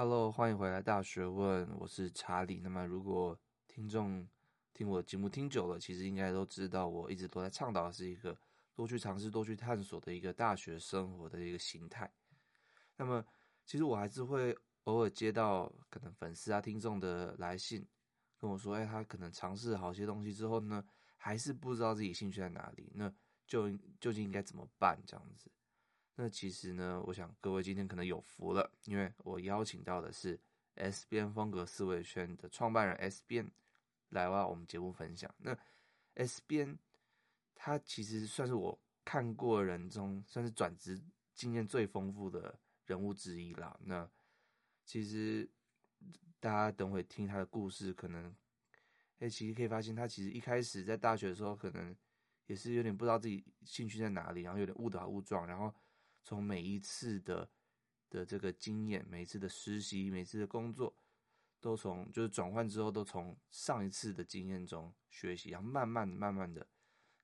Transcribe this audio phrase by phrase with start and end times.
[0.00, 2.60] Hello，欢迎回来《大学问》，我是查理。
[2.62, 4.24] 那么，如果听众
[4.72, 8.38] 听我的节目听久了，其实应该都知道，我一直都在倡导的是一个
[8.76, 12.08] 多去尝试、多去探索的一个大学生活的一个形态。
[12.96, 13.24] 那么，
[13.66, 17.84] 其实我还是会偶尔接到可能粉丝啊、听众的来信，
[18.38, 20.84] 跟我说：“哎，他可能尝试好些东西之后呢，
[21.16, 23.12] 还是不知道自己兴趣在哪里，那
[23.48, 23.68] 就
[23.98, 25.50] 究竟应该怎么办？”这样子。
[26.20, 30.36] 那其实呢，我想各位今天可能有福了，因为我邀请到的是
[30.74, 33.48] S 编风格思维圈的创办人 S 编
[34.08, 35.32] 来到我们节目分享。
[35.38, 35.56] 那
[36.14, 36.76] S 编
[37.54, 41.00] 他其实算是我看过人中算是转职
[41.34, 43.78] 经验最丰富的人物之一啦。
[43.84, 44.10] 那
[44.84, 45.48] 其实
[46.40, 48.34] 大家等会听他的故事，可能
[49.20, 51.94] 哎，其实可以发现他其实一开始在大学的时候，可能
[52.46, 55.72] 也是有点不知道自己兴趣在哪里，然后有点误打误撞，然后。
[56.22, 57.50] 从每一次的
[58.10, 60.94] 的这个经验，每一次的实习，每次的工作，
[61.60, 66.66] 都从就是转换之后，都从上一次的经验中学习，然后慢慢、慢慢的，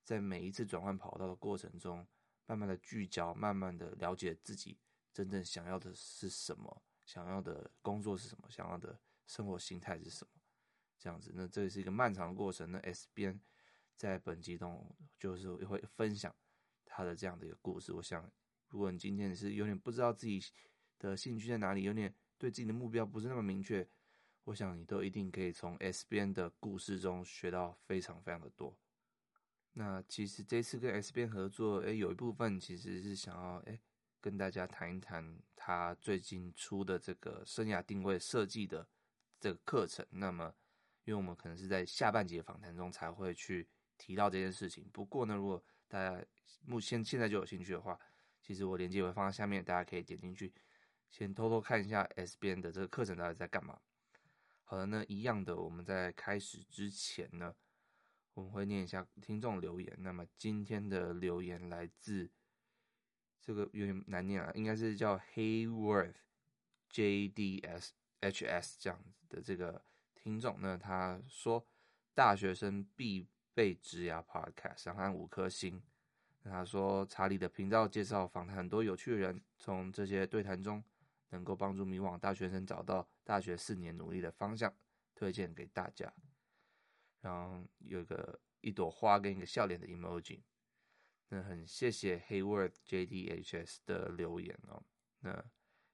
[0.03, 2.07] 在每一次转换跑道的过程中，
[2.47, 4.79] 慢慢的聚焦，慢慢的了解自己
[5.13, 10.41] 真正想要的是什么，想要的工作是什么，想要的生活心态是什么，
[10.99, 11.33] 这样子。
[11.35, 12.71] 那这也是一个漫长的过程。
[12.71, 13.41] 那 S 边
[13.97, 16.35] 在本集中就是会分享
[16.85, 18.31] 他的这样的一个故事，我想。
[18.75, 20.45] 如果你今天是有点不知道自己
[20.99, 23.89] 的兴趣在哪里，有点对自己的目标不是那么明确，
[24.43, 28.77] 我想你都一定可以从 S 编的故事中学到非常非常的多。
[29.75, 33.81] 那其实这次跟 S 编合作，哎，有一部分其实是想要哎
[34.21, 38.85] 跟大家谈一谈他最近出的这个生涯定位设计的
[39.39, 40.05] 这个课程。
[40.11, 40.53] 那么，
[41.05, 44.85] 因为我们可能是在下半节访谈中才会去提到这件事情。
[44.93, 46.21] 不过呢，如果大家
[46.67, 47.97] 目前现在就有兴趣的话，
[48.47, 50.53] 其实我链接会放在下面，大家可以点进去，
[51.09, 53.81] 先偷偷看一下 S 编的这个课程到底在干嘛。
[54.65, 57.55] 好的，那一样的，我们在开始之前呢，
[58.35, 59.97] 我们会念一下听众留言。
[59.99, 62.31] 那么今天的留言来自
[63.41, 66.17] 这个有点难念啊，应该是叫 Hayworth
[66.91, 69.83] JDS HS 这样子的这个
[70.15, 70.59] 听众。
[70.61, 71.67] 那他说
[72.13, 75.83] 大学生必备职涯 Podcast，想看五颗星。
[76.51, 80.85] 他说：“查理的频道介绍访谈很多有趣的人，从这些对谈中
[81.31, 84.73] 能够帮助迷惘大学生找到大学四年努力的方向，
[85.15, 86.13] 推荐给大家。”
[87.23, 90.43] 然后有一个一朵花跟一个笑脸的 emoji。
[91.29, 94.85] 那很谢谢 Hayward JDHS 的留言哦。
[95.21, 95.43] 那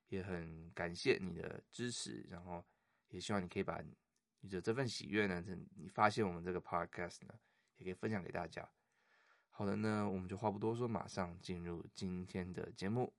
[0.08, 2.66] 也很感谢你的支持，然后
[3.10, 3.80] 也希望你可以把
[4.40, 5.40] 你的这份喜悦呢，
[5.76, 7.38] 你发现我们这个 podcast 呢，
[7.76, 8.68] 也可以分享给大家。
[9.60, 13.12] 好的呢，我们就话不多说，马上进入今天的节目。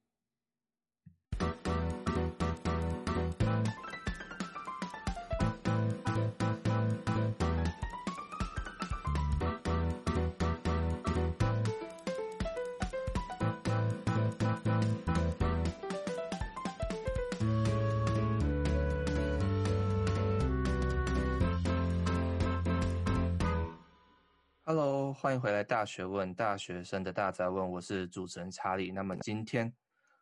[25.21, 28.91] 欢迎回来《大学问》，大学生的大哉问，我是主持人查理。
[28.91, 29.71] 那么今天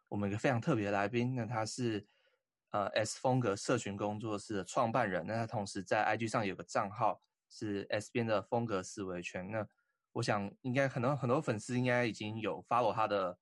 [0.09, 2.05] 我们一个非常特别的来宾，那他是
[2.71, 9.49] 呃 S 风格社群工作室的创办人，那他同时在 IG 上有个账号是 S 边的风格思维圈。
[9.49, 9.65] 那
[10.11, 13.39] 我想应该很多很多粉丝应该已经有 follow 他的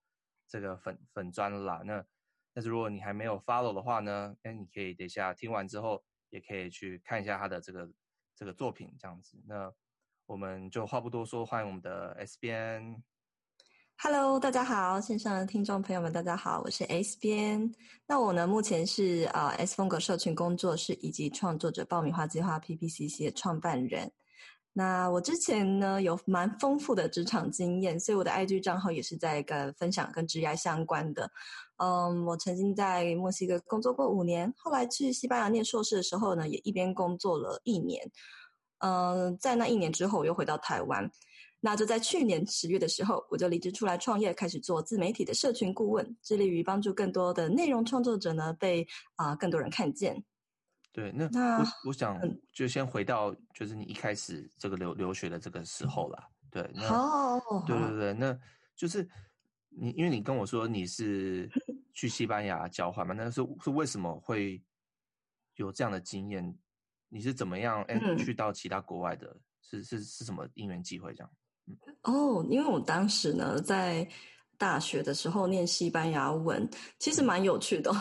[0.48, 1.82] 这个粉粉专了啦。
[1.84, 2.06] 那
[2.54, 7.90] 但是如果你还没有 follow 的话呢，那你可以等一下听完之后也可以去看一下他的这个
[8.36, 9.42] 这个作品这样子。
[9.48, 9.74] 那
[10.28, 13.02] 我们就话不多说，欢迎我们的 S 编。
[13.98, 17.74] Hello，大家好，线上的听众朋友们，大家好，我是 S 边。
[18.06, 24.12] 那我呢，目前是啊、S 风格社群工作室以及创作者爆米花计划 PPCC 的创办人。
[24.74, 31.32] 那我之前呢有蛮丰富的职场经验，所以我的 IG 账号也是在跟分享跟职业相关的。
[31.78, 38.12] 嗯，我曾经在墨西哥工作过五年，后来去西班牙念硕士的时候呢，也一边工作了一年。
[38.80, 41.10] 嗯，在那一年之后，我又回到台湾。
[41.60, 50.24] 那就在去年十月的时候，我就离职出来创业，开始做自媒体的社群顾问，致力于帮助更多的内容创作者呢，被啊、呃、更多人看见。
[50.94, 52.20] 对，那，那我我想
[52.54, 56.28] 就先回到就是你一开始这个留留学的这个时候啦。
[56.52, 58.38] 对，好，对对对，那
[58.76, 59.08] 就是
[59.70, 61.50] 你因为你跟我说你是
[61.94, 64.64] 去西班牙交换嘛，那是是为什么会
[65.56, 66.56] 有这样的经验？
[67.10, 67.86] 你是怎么样
[68.18, 69.28] 去到其他国外的？
[69.28, 71.30] 嗯、是是是什么因缘机会这样？
[71.68, 74.08] 嗯、哦，因为我当时呢在
[74.58, 76.68] 大学的时候念西班牙文，
[76.98, 77.92] 其实蛮有趣的。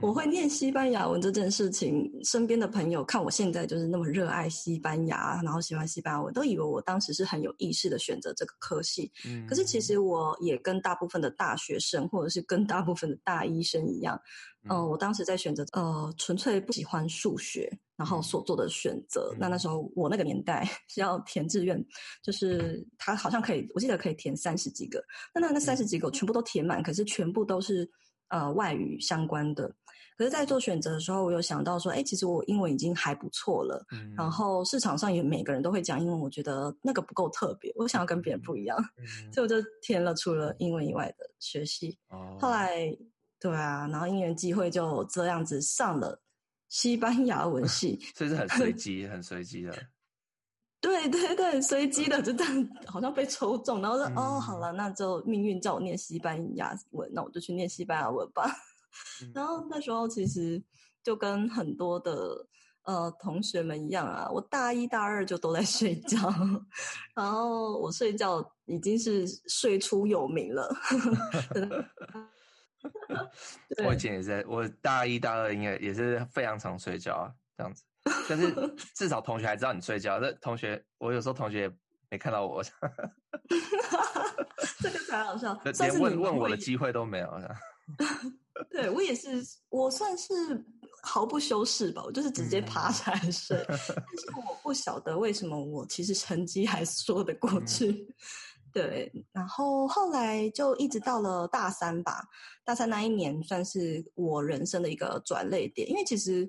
[0.00, 9.12] 我会念西班牙文这件事情，身边的朋友看我现在就是那么热爱西班牙，然后喜欢西班牙文，都以为我当时是很有意识的选择这个科系。
[9.46, 14.18] 可是其实我也跟大部分的大学生，或者是跟大部分的大医生一样，
[14.55, 17.70] 嗯、呃，我当时在选择呃，纯粹不喜欢数学。
[17.98, 21.82] 然后所做的选择，那那时候我那个年代是要填志愿，
[22.22, 25.02] 就是他好像可以，我记得可以填三十几个，
[25.34, 27.90] 那那那三十几个我全部都填满，可是全部都是
[28.28, 29.74] 呃外语相关的。
[30.18, 41.96] 可是，在做选择的时候，我有想到说，哎，其实我英文已经还不错了，嗯、然后市场上也每个人都会讲英文，我觉得那个不够特别，我想要跟别人不一样，嗯、 所以我就填了除了英文以外的学系。
[42.10, 42.94] 哦、后来，
[43.38, 46.22] 对啊，然后因缘际会就这样子上了。
[46.68, 49.72] 西班牙文 系，所以是很随机，很随机的。
[50.80, 58.50] 对 对对，随机的，就这样，好像被抽中，然后说：“嗯、哦，好了，那就命运叫我念西班牙文，那我就去念西班牙文吧。
[59.22, 60.62] 嗯”然后那时候其实
[61.02, 62.46] 就跟很多的
[62.82, 66.18] 呃同学们一样啊，我大一大二就都在睡觉，
[67.14, 70.76] 然后我睡觉已经是睡出有名了。
[73.84, 77.82] 我以前也是，我大一、大二应该也是非常常睡觉啊，这样子。
[78.28, 78.52] 但是
[78.94, 81.72] 至少同学还知道你睡觉，那同学我有时候同学也
[82.08, 82.62] 没看到我，
[84.80, 87.40] 这个才好笑，连问问我的机会都没有。
[88.70, 90.32] 对，我也是，我算是
[91.02, 93.64] 毫不修饰吧，我就是直接爬起来睡。
[93.68, 93.92] 但是
[94.36, 97.90] 我不晓得为什么我其实成绩还说得过去。
[97.90, 98.06] 嗯
[98.76, 102.22] 对，然后后来就一直到了大三吧。
[102.62, 106.46] 大三那一年算是我人生的一个转捩点，因为其实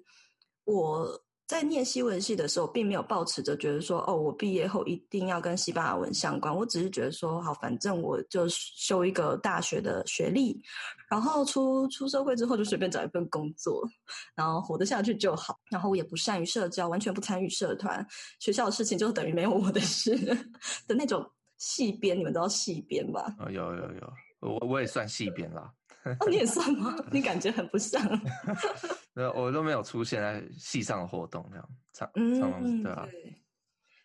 [0.65, 1.07] 我
[1.47, 6.53] 在念西文系的时候，并没有抱持着觉得说，哦，我毕业后一定要跟西班牙文相关。
[6.53, 10.61] 我只是觉得说，好，反正我就修一个大学的学历，
[11.09, 13.87] 然后出出社会之后就随便找一份工作，
[14.35, 15.57] 然后活得下去就好。
[15.71, 18.05] 然后我也不善于社交，完全不参与社团，
[18.41, 20.13] 学校的事情就等于没有我的事
[20.85, 21.25] 的那种。
[21.57, 23.35] 系编，你们知道戏编吧？
[23.39, 25.71] 哦，有有有，我我也算戏编啦。
[26.19, 26.95] 哦，你也算吗？
[27.11, 28.01] 你感觉很不像。
[29.35, 32.09] 我都没有出现在戏上的活动，这样常
[32.39, 33.07] 常、嗯、对啊。
[33.11, 33.35] 对，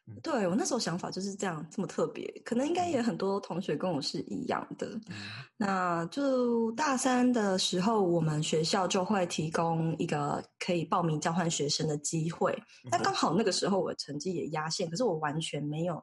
[0.09, 4.89] 嗯、对我那时候想法就是这样，这么特别，可能应该也很多同学跟我是一样的。
[5.11, 5.13] 嗯、
[5.57, 12.57] 那就大三的时候，我们学校就会提供一个可以报名交换学生的机会。
[12.91, 16.03] 但刚好那个时候我的成绩也压线，可是我完全没有。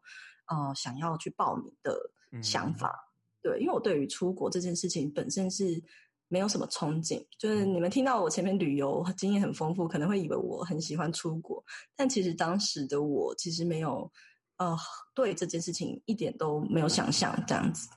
[0.49, 1.97] 呃，想要去报名的
[2.41, 3.05] 想法，嗯、
[3.43, 5.81] 对，因为我对于出国这件事情本身是
[6.27, 7.23] 没有什么憧憬。
[7.37, 11.63] 就是你们听到我前面旅游经验很丰富，可能会以为我很喜欢出国，
[11.95, 14.11] 但其实当时的我其实没有，
[14.57, 14.75] 呃，
[15.13, 17.87] 对这件事情一点都没有想象这样子。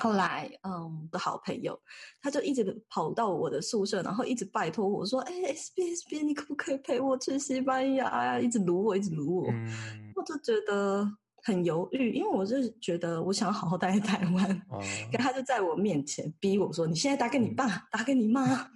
[0.00, 1.78] 后来，嗯，的好朋友
[2.22, 11.06] 他就一直跑到我的宿舍，然后一直拜托我说：“哎，S B S B，你可不可以陪我去西班牙呀？”一直撸我，一直撸我，嗯、我就觉得。
[11.42, 14.82] 很犹豫，因为我是觉得我想要好好待在台湾，可、哦、
[15.18, 18.42] 他就在我面前逼我说：“你现在打给你爸，嗯、打给你妈。”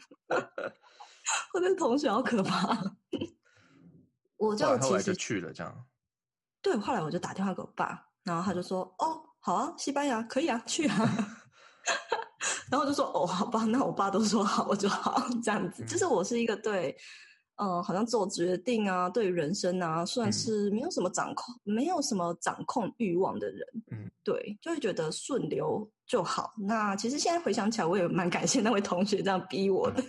[1.55, 2.77] 我的同学好可怕。
[4.37, 5.87] 我就其实后来就去了，这样。
[6.61, 10.97] 对，后来我就打电话给我爸，然后他就说：“哦，好啊，西班牙可以啊，去啊。
[12.71, 16.97] ”然后我就说：“哦，好吧，那我爸都说好，我就好。”这样子，嗯、就是我是一个对。
[17.57, 23.67] 嗯，好像做决定啊，对人生啊，算是没有什么掌控，嗯、没有什么掌控欲望的人。
[23.91, 26.53] 嗯，对，就会觉得顺流就好。
[26.59, 30.03] 那其实现在回想起来，我也蛮感谢那位同学这样逼我的。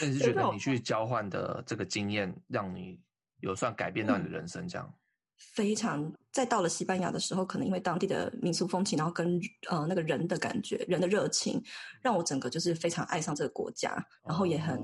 [0.00, 3.00] 那你是觉得你去交换的这个经验，让你
[3.40, 4.66] 有算改变到你的人生？
[4.66, 4.94] 这样、嗯、
[5.54, 6.12] 非常。
[6.30, 11.60] 在到了西班牙的时候，可能因为当地的民俗风情，然后跟呃那个人的感觉、人的热情，
[12.00, 14.80] 让我整个就是非常爱上这个国家，然后也很。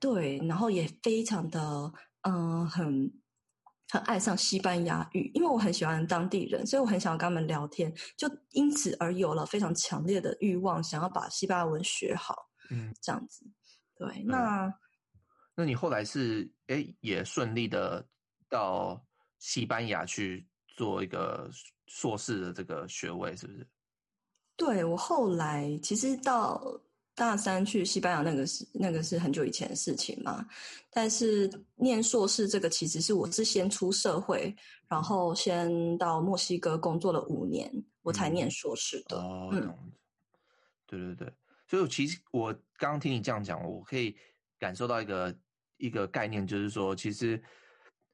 [0.00, 3.12] 哦对，然后也非常的，嗯、呃，很
[3.88, 13.44] 很爱上西班牙语，因为我很喜欢当地人，所以我很想要跟他们聊天，就因此而有了非常强烈的欲望，想要把西班牙文学好，嗯，这样子。
[13.96, 14.74] 对，那、嗯、
[15.56, 18.06] 那你后来是诶也顺利的
[18.48, 19.04] 到
[19.40, 21.50] 西班牙去做一个
[21.88, 23.68] 硕士的这个学位，是不是？
[24.56, 26.62] 对，我后来其实到。
[27.18, 30.46] 大三去西班牙那个是那个是很久以前的事情嘛，
[30.88, 34.54] 但是念硕士这个其实是我是先出社会，
[34.86, 37.68] 然后先到墨西哥工作了五年，
[38.02, 39.18] 我才念硕士的。
[39.18, 39.92] 哦，嗯，
[40.86, 41.32] 对对对，
[41.66, 44.16] 所以其实我刚刚听你这样讲，我可以
[44.56, 45.36] 感受到一个
[45.78, 47.42] 一个概念，就是说，其实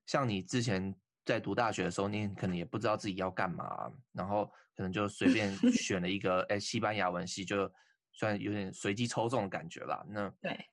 [0.06, 0.94] 像你之前
[1.26, 7.70] 在读大学的时候，你可能也不知道自己要干嘛，然后可能就随便 选了一个，哎，西班牙文系，就
[8.14, 10.02] 算有点随机抽中的感觉啦。
[10.08, 10.70] 那对，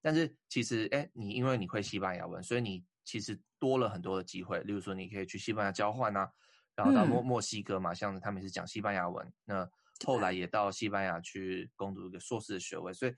[0.00, 4.60] 但是其实，哎，你因为你会西班牙文，所以你其实多了很多的机会。
[4.64, 6.32] 例如说，你可以去西班牙交换啊，
[6.74, 9.70] 然后到墨墨西哥嘛，像他们是讲西班牙文，那
[10.04, 12.92] 后来也到西班牙去攻读一个硕士的学位。
[12.92, 13.14] 所以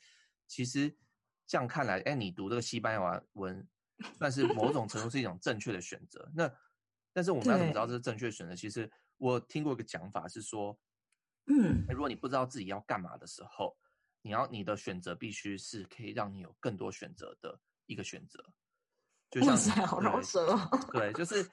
[0.46, 0.94] 其实
[1.46, 3.66] 这样看来，哎，你读这个西班牙文。
[4.18, 6.28] 但是某种程度是一种正确的选择。
[6.34, 6.52] 那，
[7.12, 8.54] 但是我们要怎么知道这是正确选择？
[8.56, 10.76] 其实我听过一个讲法是说，
[11.46, 13.76] 嗯，如果你不知道自己要干嘛的时候，
[14.22, 18.44] 你要你的选择必须是可以让你有更多选择的一个选择。
[19.30, 20.68] 就像好饶舌哦。
[20.92, 21.48] 对，就是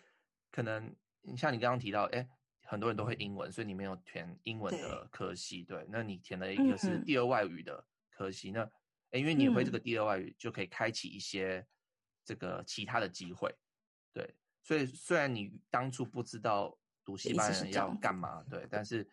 [0.51, 2.27] 可能你像你刚刚提到，哎，
[2.63, 8.61] 很多人都会英文，所以你没有填英文的科系，对，对，那你填了一个是第二外语的科系，嗯、那
[9.11, 11.65] 哎，因为你会这个第二外语，就可以开启一些。
[12.23, 13.51] 这个其他的机会，
[14.13, 19.05] 对，所以虽然你当初不知道读西班牙要干嘛，对，但是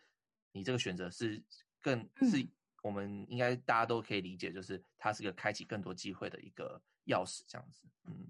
[0.59, 1.41] 你这个选择是
[1.81, 2.45] 更、嗯、是
[2.83, 8.27] 我们应该大家都可以理解，就是它是个开启更多机会的一个钥匙，这样子，嗯。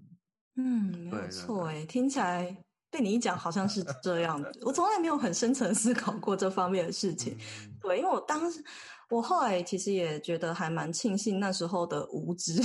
[0.54, 2.56] 嗯，没有错，哎，听起来
[2.90, 8.64] 被你一讲好像是这样子，我从来没有很深层思考过这方面的事情，嗯、对，因为我当时。
[9.10, 12.62] 我后来其实也觉得还蛮庆幸那时候的无知，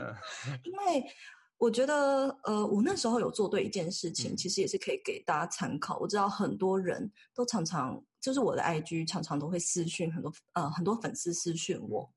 [0.64, 1.04] 因为
[1.58, 5.98] 我觉得呃，我那时候有做对一件事情，其实也是可以给大家参考。
[5.98, 12.10] 我知道很多人都常常就是我的 IG 常常都会私讯很多呃很多粉丝私讯我，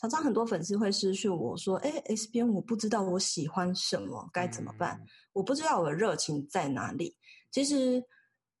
[0.00, 5.00] 常常很多粉丝会私讯我说：“哎，S 编我不知道我喜欢什么，该怎么办？
[5.32, 7.16] 我不知道我的热情在哪里。”
[7.50, 8.02] 其实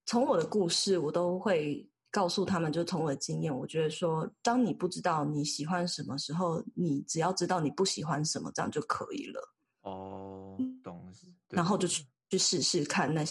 [0.04, 1.88] 从我的故事，我都会。
[2.10, 9.57] 告诉他们，就从我的经验，我觉得说，当你不知道你喜欢什么时候，你只要知道你不喜欢什么，这样就可以了。
[9.82, 11.12] 哦，懂。
[11.48, 13.24] 然后就去去试试看那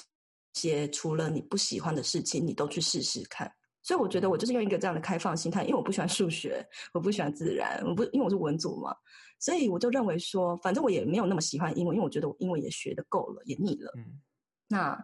[0.53, 3.51] 些除了你不喜欢的事情，你都去试试看。
[3.83, 8.95] 所以我觉得我就是用一个这样的开放心态，因为我不喜欢数学，我不喜欢自然，我不因为我是文组嘛，
[9.39, 13.91] 所以我就认为说，反正我也没有那么喜欢英文，因为我觉得我英文也学的够了，也腻了。
[13.95, 14.21] 嗯，
[14.67, 15.03] 那。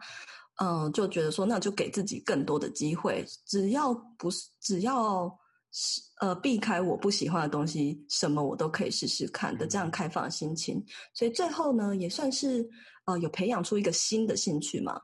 [0.57, 5.35] 嗯，就觉得说，那就给自己更多的机会，只要不是，只要是
[6.19, 10.83] 呃避开我不喜欢的东西，什么我都可以试试看的这样开放的心情。
[11.13, 12.69] 所以最后呢，也算是
[13.05, 15.01] 呃有培养出一个新的兴趣嘛。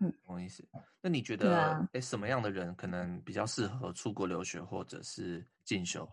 [0.00, 0.66] 嗯，不好意思。
[1.00, 6.08] 那你觉得，哎、啊，什么样的人可能比较适合出国留学或者是进修？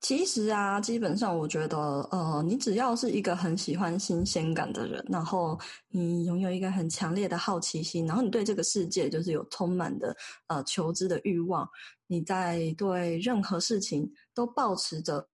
[0.00, 1.78] 其实啊，基本上我觉得，
[2.10, 10.16] 呃，你只要是一个很喜欢新鲜感的人，然后你拥有一个很强烈的好奇心，然后你对这个世界就是有充满的
[10.46, 11.68] 呃求知的欲望，
[12.06, 15.28] 你在对任何事情都抱持着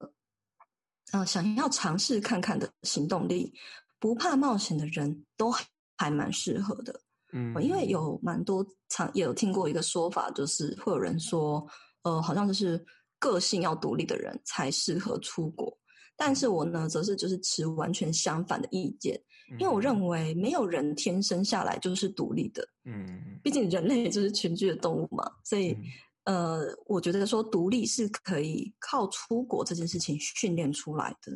[1.12, 3.54] 呃想要尝试看看的行动力，
[4.00, 5.48] 不怕冒险的人都
[5.96, 7.00] 还蛮适合的。
[7.32, 11.64] 嗯，因为有蛮多常也有听过一个说法，就是会有人说，
[12.02, 12.84] 呃，好像就是。
[13.18, 15.76] 个性要独立的人才适合出国，
[16.16, 19.20] 但是我呢，则是就是持完全相反的意见，
[19.58, 25.76] 因为我认为没有人天生下来就是独立的，嗯，毕竟人类就是群居的动物嘛，所以，
[26.24, 31.32] 呃，我觉得说独立是可以靠出国这件事情训练出来的，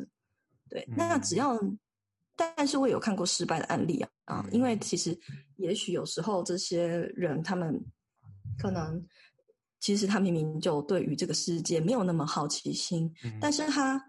[0.69, 1.59] 对，那只要，
[2.35, 5.19] 但是我有看过失败的案例啊，啊，因为其实
[5.57, 7.83] 也许有时候这些人他们
[8.59, 9.03] 可能。
[9.81, 14.01] 其实他明明就对于这个世界没有那么好奇心，嗯、但是他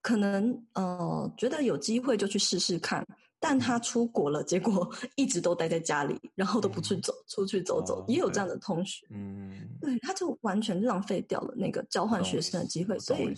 [0.00, 3.04] 可能呃觉得有机会就去试试看，
[3.40, 13.34] 但他出国了，结果 一直都待在家里，然后都不去走、嗯、出去走走，哦、也有这样的同学，嗯，对，他就完全浪费掉了那个交换学生的机会，所以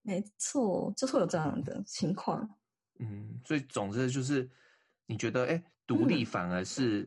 [0.00, 2.48] 没错，就会有这样的情况。
[2.98, 4.50] 嗯，所以总之就是
[5.04, 7.06] 你觉得，哎，独立反而是。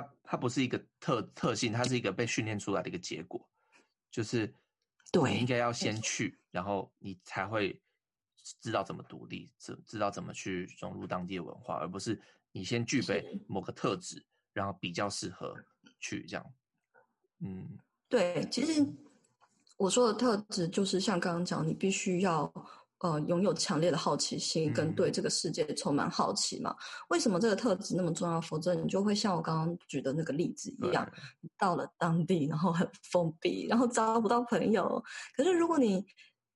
[0.00, 3.48] 嗯它它不是一个特特性，它是一个被训练出来的一个结果，
[4.10, 4.52] 就是
[5.24, 7.80] 你应该要先去，然后你才会
[8.60, 12.20] 知道怎么独立，知知道怎么去融入当地的文化，而不是
[12.50, 15.54] 你先具备某个特质，然后比较适合
[16.00, 16.52] 去这样。
[17.38, 18.84] 嗯，对，其实
[19.76, 22.52] 我说的特质就是像刚刚讲，你必须要。
[22.98, 26.70] 呃，拥有强烈的好奇心跟对这个世界充满好奇嘛？
[26.70, 26.76] 嗯、
[27.08, 28.40] 为什么这个特质那么重要？
[28.40, 31.06] 否则你就会像我刚刚举的那个例子一样，
[31.58, 35.02] 到了当地然后很封闭，然后 交不到朋友。
[35.36, 36.04] 可是如果你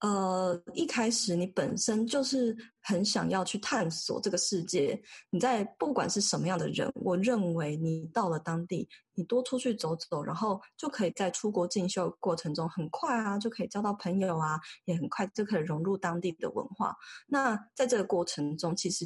[0.00, 5.00] 呃，一开始你本身就是很想要去探索这个世界。
[5.30, 16.94] 你在不管是什么样的人，我认为你到了当地，你多出去走走，然后就可以在出国进修过程中很快啊，就可以交到朋友啊，也很快就可以融入当地的文化。
[17.26, 19.04] 那在这个过程中，其实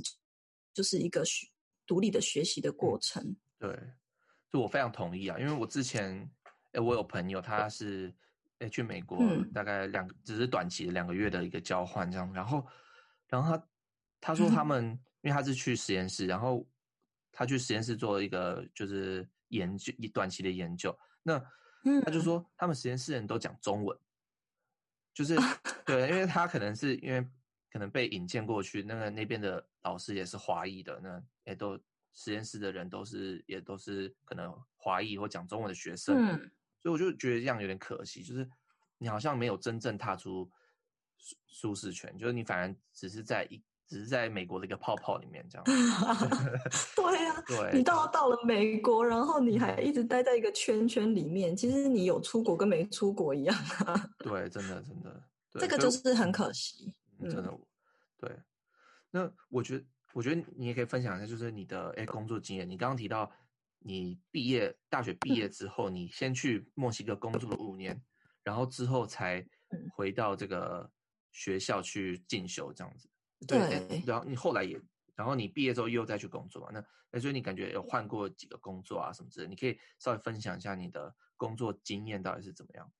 [0.74, 1.46] 就是一个学
[1.86, 3.22] 独立的学习的过程。
[3.22, 3.80] 嗯、对，
[4.52, 6.30] 就我非常同意啊，因为我之前，
[6.72, 8.14] 哎，我有朋友他是，
[8.62, 9.18] 哎，去美国
[9.52, 12.66] 大概两个，只是短期的两个月的一个交换这样，然后，
[13.28, 13.68] 然后他
[14.20, 16.66] 他说他们，嗯、因为他是去实验室，然后
[17.30, 21.38] 他去实验室做一个就是研究，一短期的研究，那
[22.04, 22.20] 他就。
[22.20, 23.98] 说他们实验室人都讲中文。
[25.14, 25.36] 就是
[25.84, 27.22] 对，因为他可能是因为
[27.70, 31.78] 可能被引荐过去，那个那边的老师也是华裔的，那也都
[32.14, 36.50] 实验室的人都是也都是可能华裔或讲中文的学生，嗯，
[36.82, 38.48] 所以我就觉得这样有点可惜，就是
[38.98, 40.50] 你好像没有真正踏出
[41.16, 43.62] 舒舒适圈，就是你反而只是在一。
[43.88, 45.64] 只是在美国的一个泡泡里面这样，
[46.96, 54.08] 对呀、啊，对，你到到了美国，然后你还一直待在一个圈圈里面，其实你有出国跟没出国一样啊。
[54.20, 55.22] 对，真的真的，
[55.60, 57.52] 这个就是很可惜，嗯、真的。
[58.16, 58.34] 对，
[59.10, 59.84] 那我觉得，
[60.14, 62.66] 我觉得你也可以分享一下，就是你的哎工作经验。
[62.66, 63.30] 你刚刚提到
[63.84, 68.02] 你毕业大学毕业之后，嗯、你先去墨西哥工作了五年，
[68.42, 69.44] 然后之后才
[69.94, 70.90] 回到这个
[71.30, 73.08] 学校去进修这样子。
[73.46, 73.58] 对，
[73.88, 74.80] 对，然后你后来也，
[75.14, 76.68] 然后你毕业之后又再去工作嘛？
[76.72, 79.50] 那那所以你感觉有换过几个工作啊什么之类的？
[79.50, 82.92] 你可以稍微分享一下你的工作经验到底是怎么样？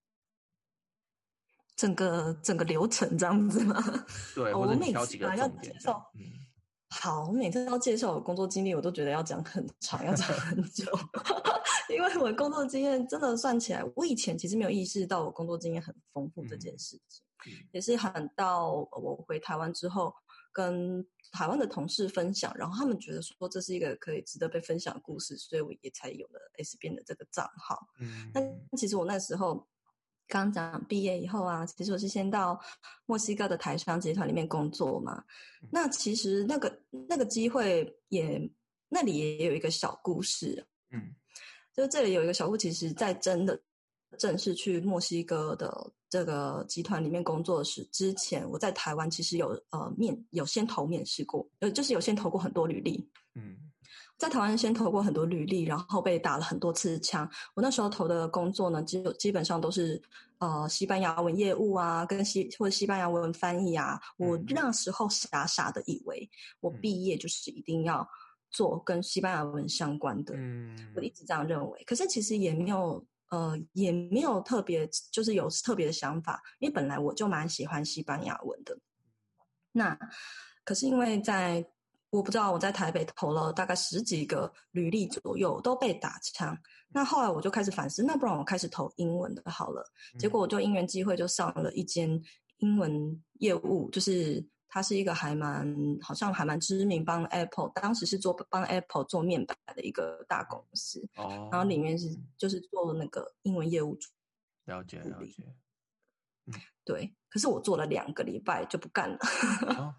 [1.75, 3.83] 整个整个流程这样子吗？
[4.35, 5.75] 对，或者你挑几个重点。
[6.15, 6.23] 嗯，
[7.01, 10.85] 好，我每次要介绍我工作经历，我都觉得要讲很长，要讲很 久，
[11.89, 17.25] 因为我工作经验真的算起来，我以前其实没有意识到我工作经验很丰富这件事情，
[17.73, 20.15] 也是很到我回台湾之后。
[20.55, 27.89] 跟台湾的同事分享，然后他们觉得说这是一个可以值得被分享的故事，所以我也才有了 S 边的这个账号。
[27.99, 28.45] 嗯，但
[28.77, 29.67] 其实我那时候
[30.33, 32.59] 刚讲毕业以后啊，其实我是先到
[33.07, 35.23] 墨西哥的台商集团里面工作嘛。
[35.63, 38.51] 嗯、那其实那个那个机会也
[38.89, 40.67] 那里也有一个小故事。
[40.91, 41.15] 嗯，
[41.75, 43.61] 就这里有一个小故事，其实在真的
[44.19, 45.93] 正式去墨西哥的。
[46.13, 53.57] 这个集团里面工作时，之前我在台湾其实有呃面有先投面试过，呃就是有先投过很多履历，嗯，
[54.23, 57.29] 在台湾先投过很多履历，然后被打了很多次枪。
[57.55, 60.01] 我那时候投的工作呢，基基本上都是
[60.39, 64.01] 呃西班牙文业务啊，跟西或者西班牙文翻译啊。
[64.17, 66.31] 我那时候傻傻的以为
[66.61, 68.09] 我毕业就是一定要
[68.49, 71.83] 做跟西班牙文相关的，嗯，我一直这样认为。
[71.83, 73.05] 可是其实也没有。
[73.33, 78.79] 呃，也没有特别，就是有特别的想法，因为本来我就蛮喜欢西班牙文的。
[79.73, 79.99] 那
[80.65, 81.67] 可是因为在
[82.13, 86.57] 我不知道我在台北投了大概十几个履历左右都被打枪，
[86.89, 89.83] 那后来我就开始反思，那不然我开始投英文的好了。
[90.19, 92.23] 结果我就因缘机会就上了一间
[92.59, 94.47] 英文业务，就是。
[94.75, 95.71] 它是一个还蛮
[96.01, 104.09] 好像还蛮知名，帮 Apple 当时是做帮 Apple 做面板的一个大公司哦，然后里面是就是做那个英文业务组。
[104.65, 105.45] 了解了解，
[106.47, 106.55] 嗯，
[106.87, 107.15] 对。
[107.29, 109.19] 可是我做了两个礼拜就不干了，
[109.77, 109.95] 哦、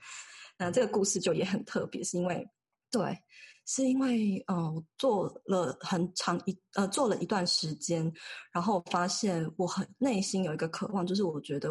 [0.64, 2.48] 那这个故事就也很特别，是因为
[2.92, 3.18] 对，
[3.66, 8.12] 是因为嗯、呃，我做了很长一呃做了一段时间，
[8.52, 11.70] 然后发现我很内心有一个渴望，就是我觉得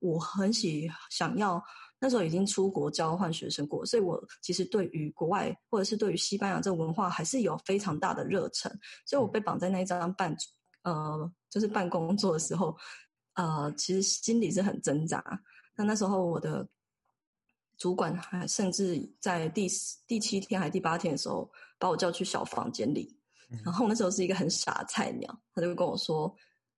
[0.00, 1.62] 我很喜想要。
[2.00, 8.70] 那时候已经出国交换学生过，所以我其实对于国外或者是对于西班牙这个文化还是有非常大的热忱。
[9.04, 10.32] 所以我被绑在那一张办
[10.84, 12.76] 呃，就是办工作的时候，
[13.34, 15.20] 呃，其实心里是很挣扎。
[15.74, 16.64] 那那时候我的
[17.78, 19.68] 主管还甚至在第
[20.06, 23.16] 第七天还是第八天的时候，把我叫去小房间里，
[23.64, 26.34] 然后那时候是一个很傻的菜鸟，他就跟我说：“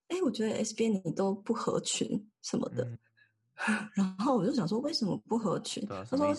[0.08, 2.86] 哎，我觉得 S B 你都不合群什么的。”
[3.94, 5.82] 然后我就想说，为什么不合群？
[5.90, 6.34] 啊、他说：“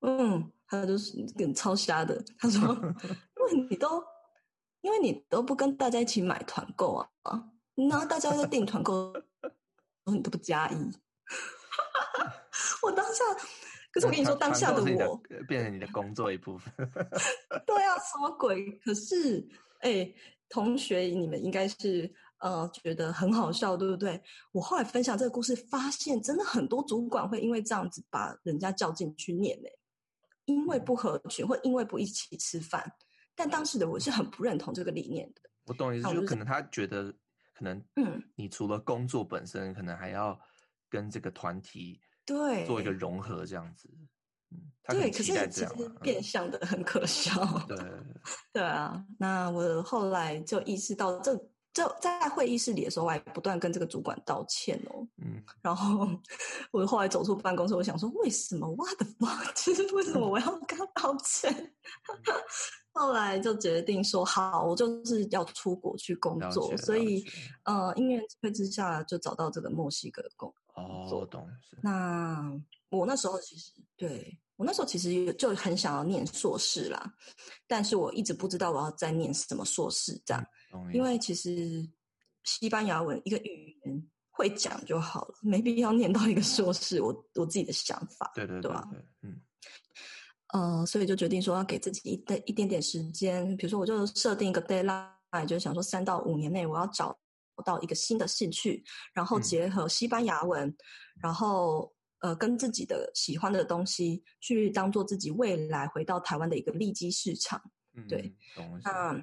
[0.00, 2.60] 嗯，他就是跟超瞎的。”他说：
[3.36, 4.02] “因为你都，
[4.80, 9.52] 因为你都不跟大家一起买团购啊，然后大家在订团购，然
[10.06, 10.76] 后你都不加一。”
[12.82, 13.24] 我当下，
[13.92, 16.72] 可是我跟你说，当下的我的变成你的工作一部分。
[17.66, 18.70] 对啊，什么鬼？
[18.84, 19.46] 可是，
[19.80, 20.12] 哎，
[20.48, 22.14] 同学，你们应该是。
[22.38, 24.20] 呃，觉得很好笑，对不对？
[24.52, 29.68] 我后来分享这个故事，发现真的很多主管会因为这样子把人家叫进去念呢，
[30.44, 32.84] 因为不合群，或因为不一起吃饭。
[33.34, 35.40] 但当时的我是很不认同这个理念的。
[35.64, 37.10] 我懂意思，就可能他觉得，
[37.54, 40.38] 可能嗯，你除了工作本身，可能还要
[40.90, 43.88] 跟这个团体对做一个融合，这样子。
[44.50, 44.58] 嗯，
[44.88, 47.44] 对，可是其实变相的很可笑。
[47.68, 47.78] 对，
[48.52, 49.04] 对啊。
[49.18, 51.38] 那我后来就意识到这。
[51.74, 55.04] 就在会议室里的时候，我还不断跟这个主管道歉哦。
[55.16, 56.08] 嗯，然后
[56.70, 59.52] 我后来走出办公室，我想说，为什么？What the fuck？
[59.56, 61.74] 其实为什么我要跟他道歉？
[62.94, 67.24] 后来就决定说，好，我就是要出国去工作，所以
[67.64, 70.63] 呃，因缘际会之下就找到这个墨西哥的工作。
[70.74, 71.48] 哦，懂。
[71.82, 72.52] 那
[72.90, 74.38] 我那时候其实对。
[74.56, 77.12] 我那时候其实就很想要念硕士啦，
[77.66, 80.46] 但是我一直不知道我要再念什么硕士这样，
[80.92, 81.84] 因为其实
[82.44, 87.02] 西班牙文一个语言会讲就好了，没必要念到一个硕士。
[87.02, 88.88] 我我自己的想法，对对对，对，对吧？
[89.22, 89.40] 嗯，
[90.52, 97.18] 呃，所以就决定说要给自己一点一点点时间，比如说我就设定一个 deadline，就是想说三到五年内我要找
[97.62, 100.76] 到一个新的兴趣，然后结合西班牙文，嗯、
[101.22, 101.92] 然后。
[102.20, 107.60] 呃，跟自己的喜欢的东西去当做自己未来回到台湾的一个利基市场，
[107.92, 108.34] 嗯、对，
[108.82, 109.22] 那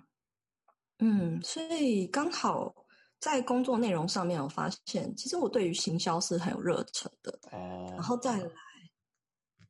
[0.99, 2.71] 嗯，所以刚好
[3.19, 7.39] 在工作内容上面，我发现其实我对于行销是很有热忱的。
[7.51, 8.51] 哦，然后再来，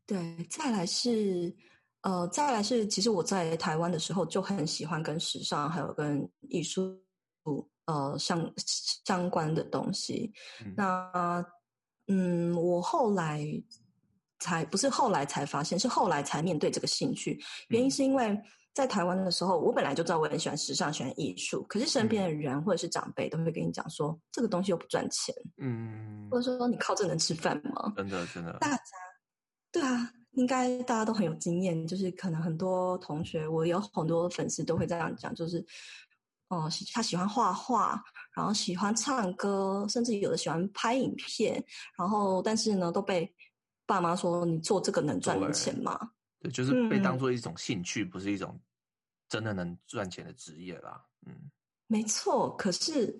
[0.06, 1.56] 对，再来是
[2.02, 7.02] 呃，再来是，其实我在台湾的时候就很喜欢跟时尚还有跟艺术
[7.86, 10.34] 呃相相关的东西，
[10.66, 11.46] 嗯、那。
[12.08, 13.42] 嗯，我后来
[14.40, 17.40] 才不是后来才发现，是后来才面对这个兴趣。
[17.70, 18.38] 原因是因为
[18.74, 27.94] 在台湾的时候，我本来就知道我很喜欢时尚、喜欢艺术，可是身边的人或者是长辈都会跟你讲说，这个东西又不赚钱，嗯，或者说你靠这能吃饭吗？
[27.96, 28.52] 真的，真的。
[28.60, 28.84] 大家
[29.72, 35.66] 对啊，应该大家都很有经验，就是可能很多同学，我有很多粉丝都会这样讲，就是。
[36.52, 38.04] 哦，他喜欢画画，
[38.36, 41.64] 然后喜欢唱歌，甚至有的喜欢拍影片。
[41.98, 43.34] 然后，但是呢，都被
[43.86, 46.12] 爸妈说：“你做这个能赚钱吗？”
[46.44, 48.60] 对，就是被当做一种兴趣，嗯、不是一种
[49.30, 51.02] 真的能赚钱的职业啦。
[51.26, 51.50] 嗯，
[51.88, 52.54] 没错。
[52.58, 53.18] 可是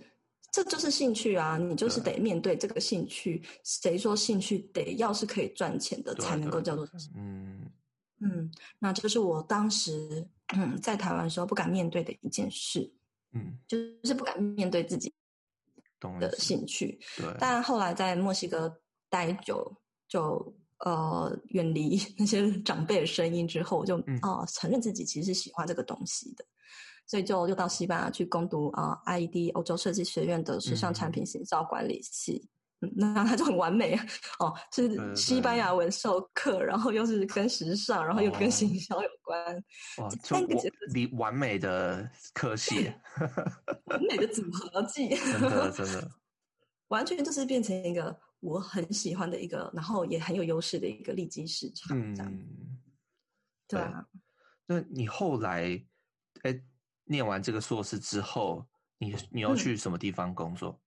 [0.52, 3.42] 这就是兴趣啊，你就是得面对这个兴趣。
[3.64, 7.72] 谁说兴趣得要是可以赚钱的才能够叫做嗯
[8.20, 8.52] 嗯？
[8.78, 12.94] 那就是我当时嗯 在台湾的时候不敢面对的一件事。
[13.34, 15.14] 嗯，就是不敢面对自己
[16.20, 17.00] 的兴趣。
[17.18, 19.76] 对，但后来在墨西哥待久，
[20.08, 26.46] 就呃远离 那些长辈的声音之后，就哦、嗯呃、承认自己其实是喜欢这个东西的，
[27.06, 32.42] 所以就又到西班牙去攻读啊、呃、IED 欧洲设计学院的时尚产品行销管理系。
[32.46, 32.50] 嗯
[32.96, 33.96] 那他就很完美
[34.40, 39.64] 哦，是西班牙文授课，然后又是跟时尚，然后又跟行销有关，
[39.98, 40.56] 哇，三个
[40.94, 42.92] 你完美的科系，
[43.86, 46.12] 完美的组合技，真的真的，
[46.90, 52.80] 完全就是变成一个我很喜欢的一个，然后也很有优势的一个利基市场，这样，嗯，
[53.68, 54.06] 对啊。
[54.66, 55.80] 那你后来，
[56.44, 56.62] 哎，
[57.04, 58.66] 念完这个硕士之后，
[58.98, 60.82] 你你要去什么地方工作？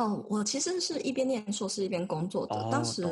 [0.00, 2.54] 哦，我其实是一边念硕士一边工作的。
[2.56, 3.04] 哦、当时，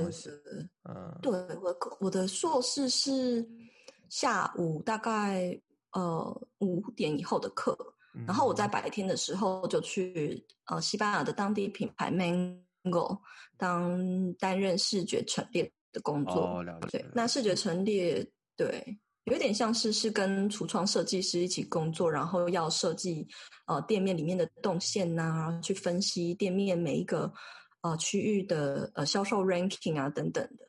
[0.85, 1.31] 嗯，对，
[1.63, 3.47] 我我的硕士是
[4.09, 5.61] 下午大概
[5.93, 7.77] 呃五点以后的课，
[8.15, 13.19] 嗯、然后我在白天的时候就去呃西班牙的当地品牌 Mango
[13.59, 16.59] 当担任视觉陈列的工作。
[16.59, 17.01] 哦，了解。
[17.01, 18.99] 对，那视觉陈列，对。
[19.29, 23.27] 有点像是是跟橱窗设计师一起工作，然后要设计
[23.67, 27.33] 呃店面里面的动线呐、啊，然后去分析店面每一个
[27.83, 30.69] 呃区域的呃销售 ranking 啊等等的。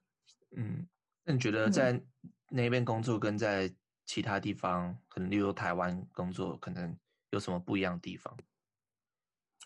[0.55, 0.87] 嗯，
[1.23, 2.01] 那你觉得在
[2.49, 3.71] 那边工作跟在
[4.05, 6.97] 其他地方，嗯、可能例如台湾工作，可能
[7.31, 8.35] 有什么不一样的地方？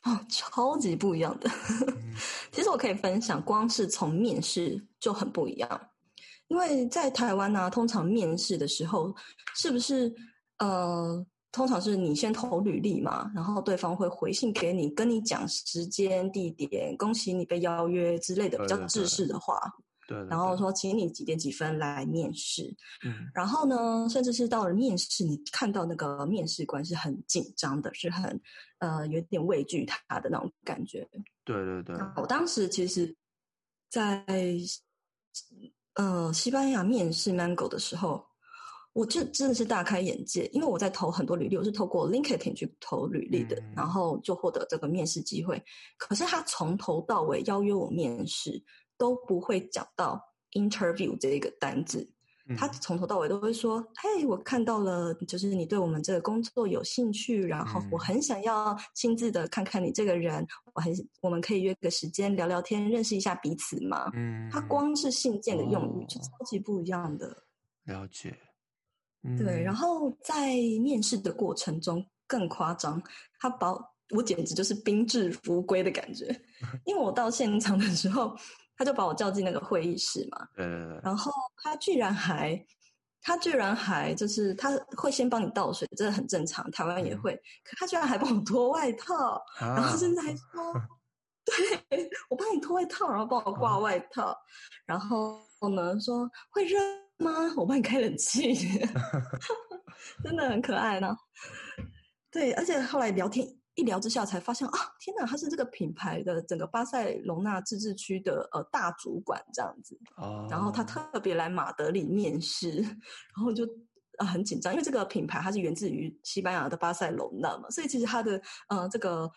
[0.04, 1.50] 哦，超级不一样的。
[1.80, 2.14] 嗯、
[2.52, 5.90] 其实我可以分享，光是从面试就很不一样。
[6.54, 9.12] 因为在台湾呢、啊，通常面试的时候，
[9.56, 10.14] 是不是
[10.60, 19.60] 呃，通常是你先投履历嘛，然后对方会回信给你，跟你讲时间、地点，恭喜你被邀约之类的比较制式的话。
[20.08, 20.30] 对，对，对。
[20.30, 22.72] 然后说，请你几点几分来面试。
[23.04, 23.32] 嗯。
[23.34, 28.40] 然后呢，甚至是到了面试，你看到那个面试官是很紧张的，是很
[28.78, 31.10] 呃有点畏惧他的那种感觉。
[31.44, 31.96] 对对对。
[32.16, 33.16] 我当时其实，
[33.90, 34.24] 在。
[35.96, 38.26] 呃，西班牙面试 Mango 的时候，
[38.94, 45.64] 我这真的是大开眼界，因为我在投很多履历，我是透过 LinkedIn 去投履历的，嗯、然后就获得这个面试机会。
[45.98, 48.64] 可是他从头到尾邀约我面试，
[48.98, 52.13] 都不会讲到 interview 这一个单字。
[52.58, 67.46] 他从头到尾都会说：“嘿，我看到了，就是你对我们这个工作有兴趣，然后我很想要亲自的看看你这个人，我很我们可以约个时间聊聊天，认识一下彼此吗？”嗯，他光是信件的用语就超级不一样的。
[67.86, 68.38] 了解。
[69.38, 73.02] 对，然后在面试的过程中更夸张，
[73.40, 73.74] 他把
[74.10, 76.26] 我简直就是宾至如归的感觉。
[76.84, 78.36] 因为我到现场的时候，
[78.78, 82.66] 他就把我叫进那个会议室嘛，对对对，然后他居然还。
[83.26, 87.32] 他居然还就是他会先帮你倒水，这很正常，台湾也会。
[87.34, 90.74] 嗯、可他居然还帮我脱外套，啊、然后甚至还说：
[91.90, 94.26] “对，我帮你脱外套，然后帮我挂外套。
[94.26, 94.36] 啊”
[94.86, 95.40] 然后
[95.74, 96.78] 呢说：“会热
[97.20, 97.32] 吗？
[97.56, 98.54] 我帮你开冷气。
[100.22, 101.16] ”真的很可爱呢。
[102.30, 103.48] 对，而且后来聊天。
[103.76, 110.00] 一聊之下才发现啊，天哪，他是这个品牌的整个巴塞隆纳自治区的呃大主管这样子。
[110.16, 110.48] 哦。
[110.48, 112.70] 然后他特别来马德里面试，
[113.36, 113.66] 然后就
[114.18, 119.32] 啊很紧张，因为这个品牌它是源自于西班牙的巴塞隆纳嘛，所以其实他的呃这个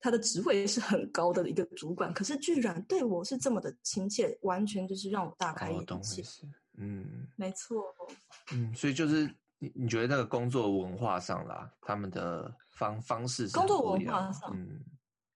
[0.00, 6.22] 他的职位是很高的一个主管，可是居然对我是这么的亲切，完全就是让我大开眼界。
[6.22, 6.26] 哦、
[6.78, 7.84] 嗯，没错。
[8.52, 12.52] 嗯，所以就是你你觉得那个工作文化上啦，他们的。
[12.76, 14.80] 方方式工作文化上，嗯，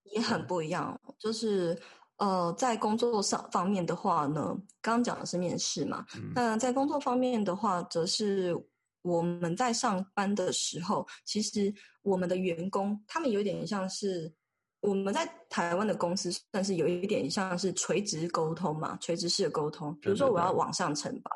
[0.05, 0.97] 也很不一样。
[1.09, 1.77] 嗯、就是
[2.19, 6.05] 呃，在工作上方面的话呢，刚刚讲的是面试嘛。
[6.35, 8.55] 那、嗯、在工作方面的话，则是
[9.03, 11.73] 我们在上班的时候，其实
[12.03, 14.31] 我们的员工他们有点像是
[14.81, 19.95] 我们在台湾的公司，算是有一点像是垂直沟通嘛，垂直式的沟通。
[20.01, 21.31] 比如说，我要往上呈报。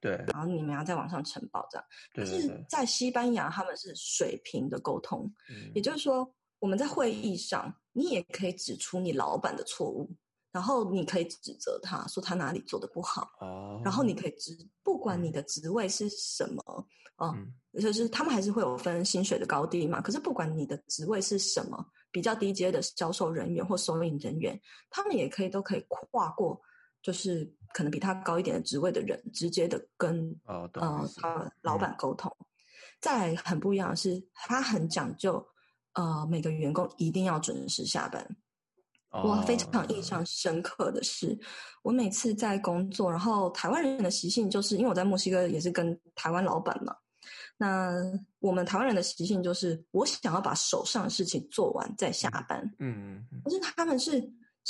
[0.00, 1.86] 对，然后你们要在网上呈报这样。
[2.14, 6.26] 对，可是，在西班牙他们是水平的沟通，嗯、也就是说，
[6.58, 10.10] 我们在会议上，你也可以指出你老板的错误，
[10.52, 13.30] 然后你可以指责他说他哪里做的不好。
[13.40, 13.80] 哦。
[13.84, 16.86] 然后你可以指，不管你的职位是什么，
[17.16, 20.00] 哦、嗯，就是他们还是会有分薪水的高低嘛。
[20.00, 24.58] 可是不管你的职位是什么，比较低阶的销售人员或收银人员，
[24.88, 26.58] 他们也可以都可以跨过。
[27.02, 32.30] 就是可能比他高一点的职位的人，直接的跟、哦、呃他老板沟通。
[32.40, 32.46] 嗯、
[33.00, 35.44] 再很不一样的是，他很讲究，
[35.94, 38.24] 呃，每个员工一定要准时下班。
[39.10, 41.38] 哦、我非常印象深刻的是，
[41.82, 46.94] 我每次在工作，然后台湾人的习性就是，因为我在墨西哥也是跟台湾老板嘛，
[47.56, 47.92] 那
[48.38, 52.60] 我们台湾人的习性就是，我想要把手上的事情做完再下班。
[52.78, 54.20] 嗯嗯嗯，可是他们是。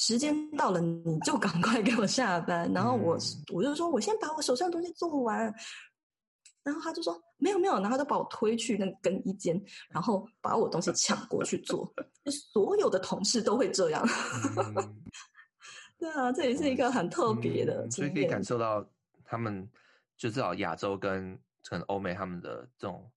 [0.03, 2.73] 时间到了，你就赶快给我下班。
[2.73, 3.21] 然后我、嗯、
[3.53, 5.55] 我就说，我先把我手上的东西做完。
[6.63, 11.93] 然后他就说没有没有，然后他就把我推去那个更衣间，然后把我东西抢过去做。
[12.53, 14.03] 所有的同事都会这样。
[14.57, 15.03] 嗯、
[16.01, 18.83] 对啊，这也是一个很特别的、嗯，所以可以感受到
[19.23, 19.69] 他们
[20.17, 23.11] 就至少亚洲跟可能欧美他们的这种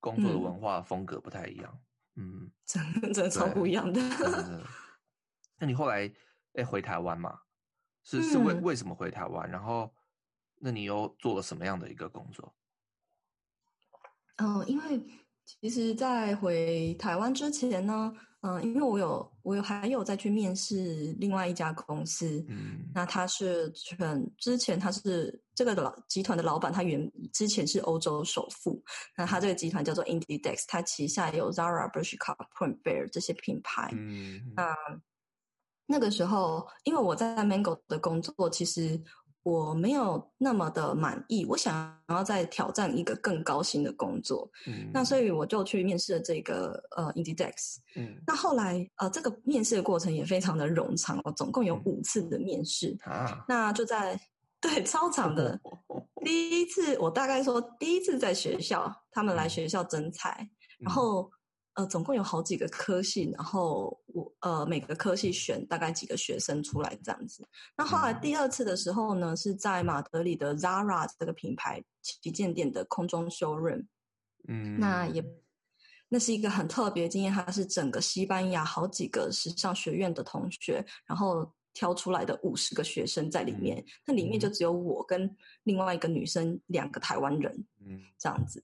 [0.00, 1.78] 工作的文化风格不太一样。
[2.16, 4.02] 嗯，真的真的超不一样的。
[5.64, 6.12] 那你后来
[6.56, 7.38] 诶回台湾嘛？
[8.02, 9.48] 是是为为什么回台湾？
[9.48, 9.90] 嗯、然后
[10.60, 12.54] 那你又做了什么样的一个工作？
[14.36, 15.02] 嗯、呃，因为
[15.46, 28.84] 其实，在回台湾之前呢，嗯、呃，因为我有我有还有再去面试另外一家公司，嗯，那他是全之前他是这个老集团的老板，他原之前是欧洲首富，
[29.16, 34.76] 那他这个集团叫做 Inditex，他旗下有 Zara、Bershka、Pull&Bear 这些品牌，嗯，那。
[35.86, 39.00] 那个时候，因为我在 Mango 的工作，其实
[39.42, 44.50] 我没有那么的满意，我想要再挑战一个更高薪的工作。
[44.66, 47.76] 嗯，那所以我就去面试了这个呃 Inditex。
[47.96, 52.96] 嗯，那后来呃这个面试的过程也非常的冗长，我总共有五次的面试。
[53.04, 54.18] 啊，那就在
[54.60, 55.60] 对超长的
[56.24, 60.48] 第一次，我大概说第一次在学校，他们来学校征才，
[60.80, 61.30] 然后。
[61.74, 67.44] 呃，总共有好几个科系，然后我呃每个科系选大概几个学生出来这样子。
[67.76, 73.86] 那后来第二次的时候呢，是在马德里的 Zara 这个品牌旗舰店的空中 showroom。
[74.46, 75.24] 嗯，那也
[76.08, 85.28] 那是一个很特别的经验，它是整个西班牙好几个时尚学院的同学，然后挑出来的五十个学生在里面，那里面就只有我跟
[85.64, 87.52] 另外一个女生两个台湾人，
[87.84, 88.62] 嗯，这样子。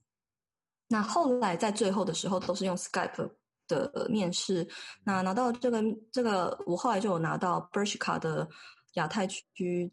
[0.91, 3.31] 那后来在最后的时候都是用 Skype
[3.67, 4.67] 的面试，
[5.05, 8.45] 那拿到这个这个，我后来就有拿到 Bershka 的
[8.95, 9.89] 亚太区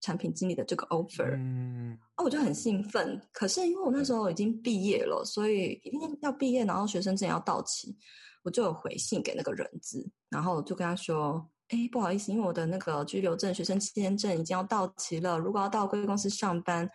[0.00, 3.20] 产品经理的这个 offer，嗯，啊，我就很兴奋。
[3.32, 7.96] 可是因为我那时候已经毕业了，所以一定要毕业，然后学生证要到期，
[8.42, 11.48] 我就有回信给那个人资，然后就跟他说。
[11.68, 15.38] 哎，不好意思，因为我的那个居留证、学生签证已经要到期了。
[15.38, 16.88] 如果要到贵公司上班，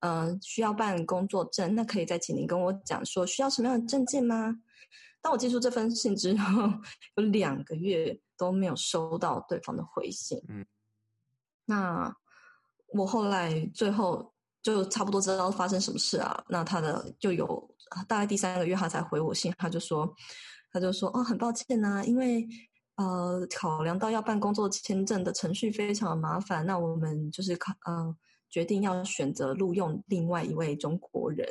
[0.00, 4.56] 嗯、呃，需要办工作证，那可以再请您跟我讲说需要什么样的证件吗？
[5.20, 6.62] 当我寄出这封信之后，
[7.16, 10.42] 有两个月都没有收到对方的回信。
[10.48, 10.64] 嗯，
[11.66, 12.14] 那
[12.94, 14.32] 我后来最后
[14.62, 16.44] 就差不多知道发生什么事啊。
[16.48, 17.76] 那他的就有
[18.08, 20.14] 大概第三个月，他才回我信，他就说。
[20.72, 22.44] 他就说：“哦，很抱歉呐、啊，因为
[22.96, 28.16] 呃，考量到要办工作签证的程序非常的麻烦，那我们就是考呃
[28.50, 31.48] 决定要选择录用另外一位中国人。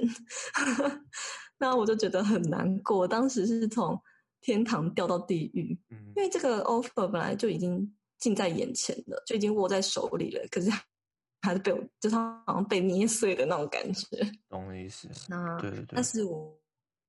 [1.57, 3.99] ”那我就觉得很难过，当时是从
[4.41, 10.69] 天堂掉到地狱，嗯、因为这个 offer 本来就已经近在眼前了，就已经握在手里了，可是。
[11.45, 14.07] 还是被我，就是他好像被捏碎的那种感觉，
[14.47, 15.09] 懂我意思？
[15.27, 16.57] 那对对对，那是我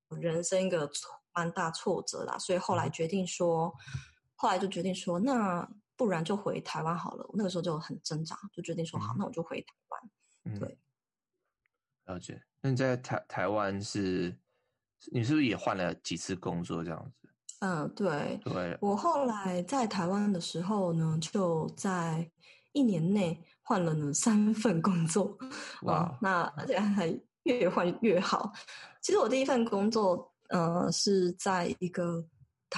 [0.09, 0.91] 人生一个
[1.33, 4.01] 蛮大挫折啦，所以后来决定说，嗯、
[4.45, 7.27] 后来就决定说，那不然就回台湾好了。
[7.33, 10.11] 那个时候就很挣扎，就决定说好，嗯、那我就回台湾。
[10.45, 10.79] 嗯、对，
[12.05, 12.43] 了解。
[12.61, 14.39] 那你在台台湾是，
[15.11, 17.29] 你是不是也换了几次工作这样子？
[17.61, 18.39] 嗯，对。
[18.45, 22.31] 对，我后来在台湾的时候呢，就在
[22.73, 23.43] 一年内。
[23.67, 25.39] 换了呢三份工作，
[25.85, 28.53] 哇、嗯，那而且还越换越好。
[29.01, 32.23] 其实我第一份工作，呃，是在一个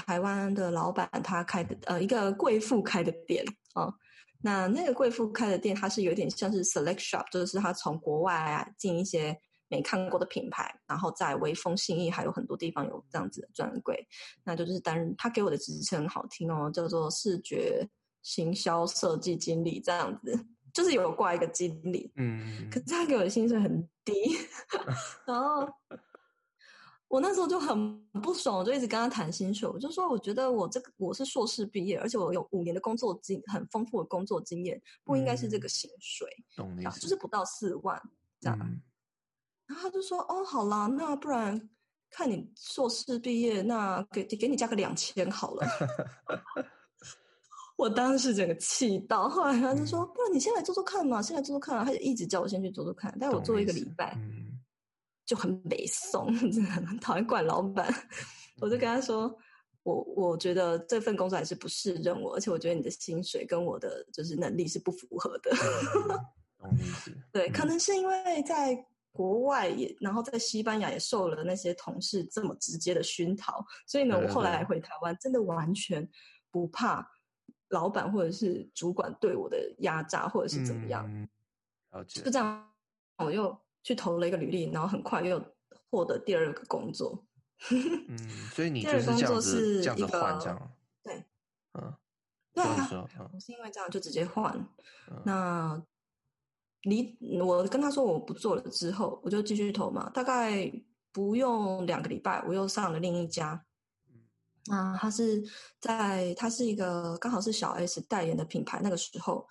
[0.05, 3.95] 台湾的老板他开的，呃，一个贵妇开的店啊、嗯。
[4.43, 9.37] 那那个贵妇开的店，它是有点像是 select shop，就是他从国外啊进一些
[9.69, 14.07] 没看过的品牌，然后在微风、信义还有很多地方有这样子的专柜。
[14.45, 17.89] 那就是担任他给我的职称很好听哦，叫做视觉
[18.23, 20.47] 行销设计经理这样子。
[20.73, 24.13] 就是有挂一个经理，嗯，可是他给我的薪水很低，
[25.27, 25.67] 然后
[27.09, 38.01] 我那时候就很不爽，我就一直跟他谈薪水，我就说我觉得我这个我是硕士毕业，而且我有五年的工作经很丰富的工作经验，不应该是这个薪水，懂你意思，就是不到四万
[38.41, 38.81] 这样，嗯、
[39.67, 41.71] 然后他就说哦，好啦，那不然
[42.11, 45.67] 看你硕士毕业，那给给你加个两千好了。
[47.77, 54.56] 我当时整个气到，后来他就说：“嗯、不然你先来做做看嘛，先来做做看。”他就一直叫我先去做做看，但我做一个礼拜，嗯、
[55.27, 57.87] 就很没送， 真的很讨厌管老板。
[57.93, 58.09] 嗯、
[58.63, 59.37] 我就跟他说
[59.83, 65.51] ：“我我觉得这份工作还是不适任我，而且我觉得你的薪水跟我的就是能力是不符合的。
[66.65, 66.71] 嗯”
[67.33, 76.09] 对，嗯、可能是因为在国外也，然后在西班牙也受了那些同事这么直接的熏陶，所以呢，我后来回台湾真的完全
[76.51, 77.11] 不怕。
[77.71, 81.29] 老板或者是主管对我的压榨，或者是怎么样，嗯、
[81.91, 82.23] 了解。
[82.23, 82.71] 就这样，
[83.19, 85.41] 我又去投了一个履历，然后很快又
[85.89, 87.25] 获得第二个工作。
[87.71, 88.19] 嗯，
[88.53, 90.73] 所以你就是这样子这样子换这样？
[91.05, 91.25] 对，
[91.75, 91.95] 嗯，
[92.53, 94.53] 对啊，我是因为这样就直接换。
[95.09, 95.81] 嗯、那
[96.83, 100.11] 离我跟他说我不做了之后，我就继续投嘛。
[100.11, 100.69] 大概
[101.13, 103.65] 不用两个礼拜，我又上了另一家。
[104.69, 105.41] 啊，他是
[105.81, 109.47] 在，他是一个刚好是小 S 代言的品牌，那个时候，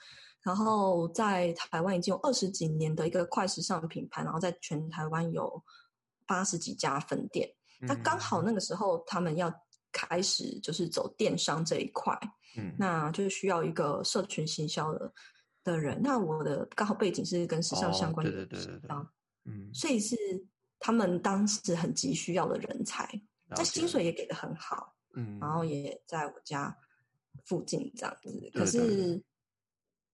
[0.46, 5.62] 然后在台湾已经有二十几年的一个快时尚品牌，然后在全台湾有
[6.28, 7.50] 八十几家分店。
[7.80, 9.52] 那、嗯、刚好那个时候他们要
[9.92, 12.16] 开始就是走电商这一块，
[12.58, 15.12] 嗯，那就是需要一个社群行销的
[15.64, 16.00] 的人。
[16.00, 18.90] 那我的刚好背景是跟时尚相关的，对对对对，
[19.46, 20.16] 嗯，所以是
[20.80, 23.10] 他们当时很急需要的人才，
[23.48, 24.94] 那薪水也给的很好。
[25.16, 26.78] 嗯，然后也在我家
[27.46, 29.24] 附近这样子，可是，对，对，对，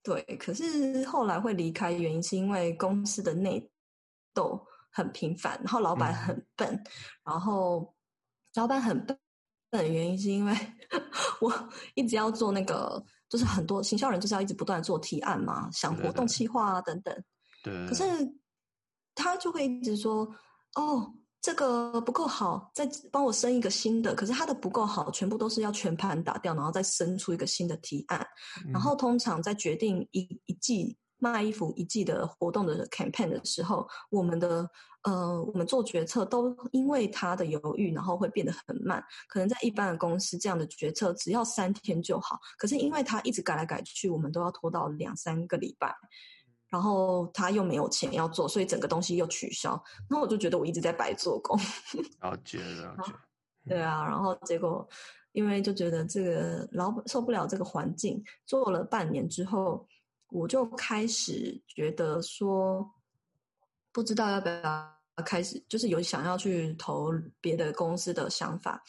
[0.04, 3.70] 对，可是后来会离开，原因是因为公司的内
[4.34, 6.84] 斗很频繁，然后老板很笨，嗯、
[7.26, 7.94] 然后
[8.56, 9.18] 老板很笨
[9.70, 10.56] 的原因是因为
[11.40, 17.24] 我一直要做那个，就是很多行销人就是要一直不断做提案嘛，想活动企划啊等等，
[17.64, 18.04] 对，可是
[19.14, 20.28] 他就会一直说，
[20.76, 21.14] 哦。
[21.42, 24.14] 这个不够好，再帮我生一个新的。
[24.14, 28.26] 可是它的不够好，全部都是要全盘打掉，然后再生出一个新的提案。
[28.66, 34.70] 嗯、然后通常在决定一一季卖衣服一季的活动的 campaign 的时候，我们的
[35.04, 39.04] 呃，我们做决策都因为他的犹豫，然后会变得很慢。
[39.28, 42.40] 可能在一般的公司，这样的决策只要三天就好。
[42.56, 45.96] 可是因为他一直改来改去，我们都要拖到两三个礼拜。
[46.72, 49.72] 然后他又没有钱要做，所以整个东西又取消。
[50.10, 51.60] 然后我就觉得我一直在白做工。
[52.22, 53.12] 了 解了解。
[53.68, 54.88] 对啊，然后结果
[55.34, 59.86] 因为就觉得这个老板受不了这个环境，做了半年之后，
[60.30, 62.90] 我就开始觉得说，
[63.92, 68.82] 不知道要不要开始，就是有想要去投别的公司的想法。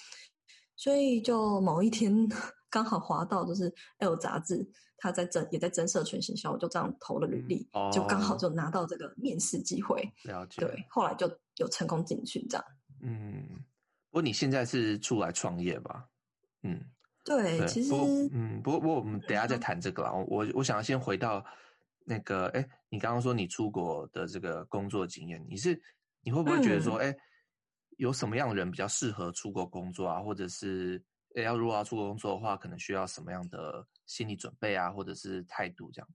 [0.76, 2.28] 所以就某一天
[2.70, 4.70] 刚好滑到就是《L》杂志。
[5.02, 10.00] 他在征，也在征社群行销，我就这样投了履历，嗯哦、就刚好就拿到这个面试机会。
[10.22, 10.64] 了解。
[10.64, 11.26] 对，后来就
[11.56, 12.64] 有成功进去这样。
[13.00, 13.44] 嗯，
[14.10, 16.08] 不过你现在是出来创业吧？
[16.62, 16.80] 嗯，
[17.24, 17.92] 对，对其实，
[18.32, 20.12] 嗯，不过不过我们等下再谈这个啦。
[20.12, 21.44] 我我想要先回到
[22.04, 25.76] 那个，哎，你刚刚说你出国的这个工作经验，你是
[26.22, 27.18] 你会不会觉得说，哎、嗯，
[27.96, 30.20] 有什么样的人比较适合出国工作啊？
[30.22, 31.02] 或者是
[31.34, 36.08] 要如果要出国工作的话，可能需要什么样的心理准备啊，或者是态度这样？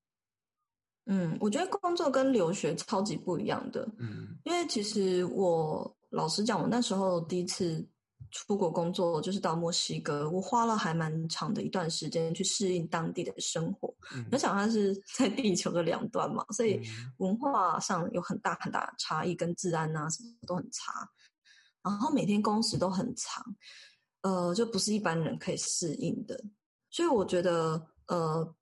[1.06, 3.88] 嗯，我觉得工作跟留学超级不一样的。
[3.98, 7.88] 嗯，因为其实我老实讲，我那时候第一次。
[8.32, 13.96] 出国工作就是到墨西哥，我花了还蛮长的一段时间去适应当地的生活。
[14.14, 16.82] 嗯，我想它是在地球的两端嘛，所以
[17.20, 20.92] 文化上有很大很大的差异，跟治安啊什么都很差。
[21.84, 23.46] 然后每天工时都很长，
[24.22, 26.42] 呃，就不是一般人可以适应的。
[26.90, 28.56] 所以我觉得，呃，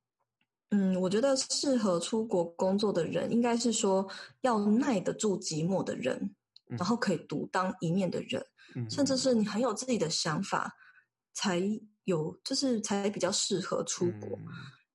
[0.69, 4.07] 嗯，我觉得适合出国工作的人，应该是说
[4.41, 6.35] 要耐得住寂寞的人，
[6.67, 8.45] 然后可以独当一面的人。
[8.89, 10.75] 甚至是你很有自己的想法，
[11.33, 11.61] 才
[12.03, 14.37] 有就是才比较适合出国。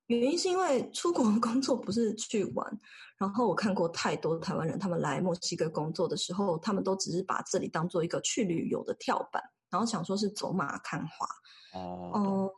[0.05, 2.79] 原因是因为出国工作不是去玩。
[3.17, 9.41] 然后我看过太多台湾人，他们来墨西哥工作的时候，他们都只是把这里当做一个去旅游的跳板，
[9.71, 11.25] 然后想说是走马看花。
[11.73, 12.55] 哦，呃，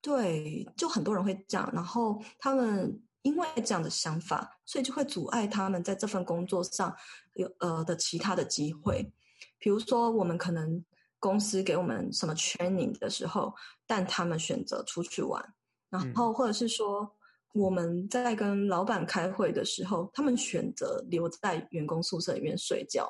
[0.00, 1.70] 对，就很多人会这样。
[1.72, 6.92] 然后他们因为这样的想法，所以就会阻碍他们在这份工作上
[7.34, 9.12] 有呃的其他的机会。
[9.58, 10.84] 比如说，我们可能
[11.20, 13.54] 公司给我们什么 training 的时候，
[13.86, 15.54] 但他们选择出去玩，
[15.88, 17.08] 然后或者是说
[17.54, 23.08] 我们在跟老板开会的时候，他们选择留在员工宿舍里面睡觉，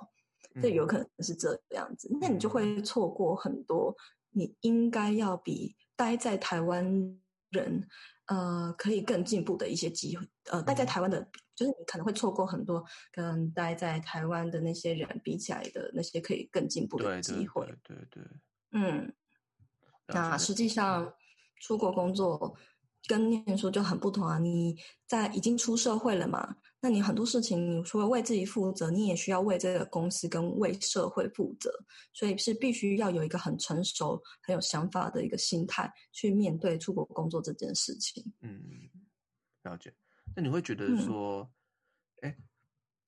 [0.60, 2.08] 这有可能是这样子。
[2.20, 3.96] 那你就会错过很多
[4.30, 6.84] 你应该要比待在台湾
[7.50, 7.88] 人。
[8.26, 10.24] 呃，可以更进步的一些机会。
[10.50, 11.20] 呃，待在台湾的，
[11.56, 17.66] 就是你可能会错过很多跟待在台湾的那些人比起来的那些可以更进步的机会。
[17.66, 18.32] 对对，对对对。
[18.70, 19.12] 嗯，
[20.06, 21.12] 那实际上
[21.60, 22.56] 出国工作
[23.06, 24.38] 跟念书就很不同啊。
[24.38, 26.56] 你在已经出社会了嘛？
[26.84, 31.72] 那你很多事情，你除了为自己负责，你也需要为这个公司跟为社会负责，
[32.12, 38.24] 所以是必须要有一个很成熟、很有想法的一个心态去面对出国工作这件事情。
[38.40, 38.60] 嗯，
[39.62, 39.94] 了解。
[40.34, 41.48] 那你会觉得说，
[42.22, 42.42] 哎、嗯，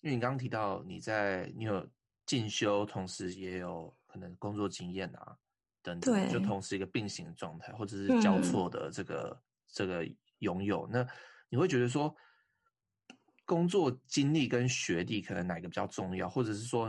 [0.02, 1.84] 因为你刚刚提到你在你有
[2.26, 5.36] 进修，同时也有可能工作经验啊
[5.82, 10.08] 等等，就同时一个并行的状态，或者是交错的这个、嗯、这个
[10.38, 11.04] 拥有，那
[11.48, 12.14] 你会觉得说？
[13.46, 16.88] 工作经历跟学历可能哪个比较重要，或者是说，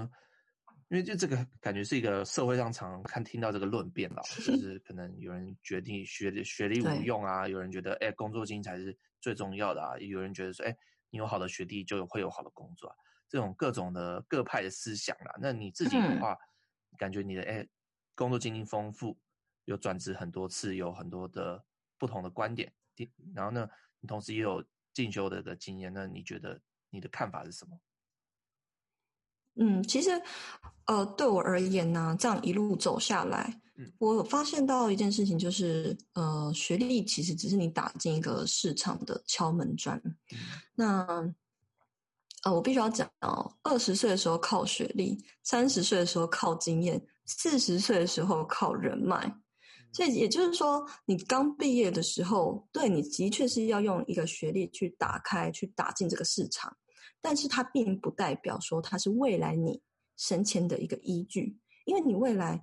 [0.89, 10.73] 因为就这个感觉是一个社会上常常看听到这个论辩了，就 是可能有人决定学历学历无用啊，有人觉得哎工作经历才是最重要的啊，有人觉得说哎
[11.09, 12.95] 你有好的学历就会有好的工作啊，
[13.27, 15.35] 这种各种的各派的思想啦。
[15.41, 17.67] 那你自己的话，嗯、感觉你的哎
[18.15, 19.19] 工作经历丰富，
[19.65, 21.61] 有转职很多次，有很多的
[21.97, 22.71] 不同的观点，
[23.33, 24.63] 然后呢，你同时也有。
[24.95, 27.77] 进修的的经验，那你觉得你的看法是什么？
[29.57, 30.09] 嗯，其实，
[30.85, 39.97] 呃，对我而言呢、啊，这样一路走下来，嗯，我发现到一件事情，就是，呃，学历其实只是你打进一个市场的敲门砖。
[40.05, 40.39] 嗯、
[40.75, 41.33] 那，
[42.43, 49.33] 呃，我必须要讲哦，二十岁的时候靠学历，三十岁的时候靠经验，四十岁的时候靠人脉。
[49.95, 56.75] 所以也就是说，你刚毕业的时候，对，你的确是要用一个学历去打开、去打进这个市场，
[57.21, 59.81] 但是它并不代表说它是未来你
[60.17, 62.61] 升迁的一个依据，因为你未来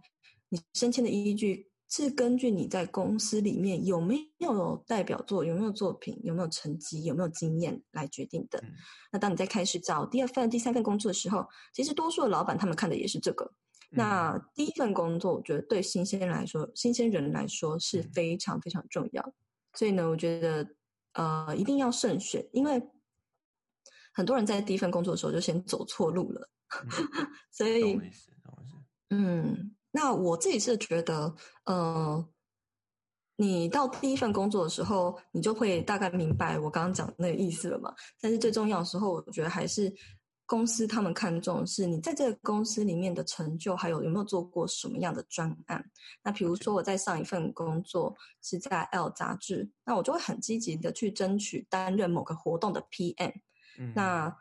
[0.51, 8.59] 你升迁的依据是根据你在公司里面有没有代表作、有没有作品、有没有成绩、有没有经验来决定的。
[8.62, 8.74] 嗯、
[9.11, 13.51] 那当你在开始找第二份、第三份工作的时候，其实多数的老板他们看的也是这个。
[13.95, 19.34] 那第一份工作，我觉得对新鲜人来说，新鲜人来说是非常非常重要。
[19.74, 20.66] 所以呢，我觉得
[21.12, 22.82] 呃一定要慎选，因为
[24.14, 26.49] 很多人在第一份工作的时候就先走错路了。
[27.53, 28.01] 所以，
[29.11, 31.34] 嗯，那我自己是觉得，
[31.64, 32.26] 呃，
[33.36, 37.95] 你到第一份工作的时候，你就会大概明白我刚刚讲的那个意思了嘛。
[38.20, 39.93] 但是最重要的时候，我觉得还是。
[40.53, 45.82] 公司他们看重是你在这个公司里面的成就，还有有没有做过什么样的专案。
[46.22, 53.32] 那比如说我在上一份工作是在 L 杂志，那我就会很积极的去争取担任某个活动的 PM。
[53.78, 54.36] 嗯，那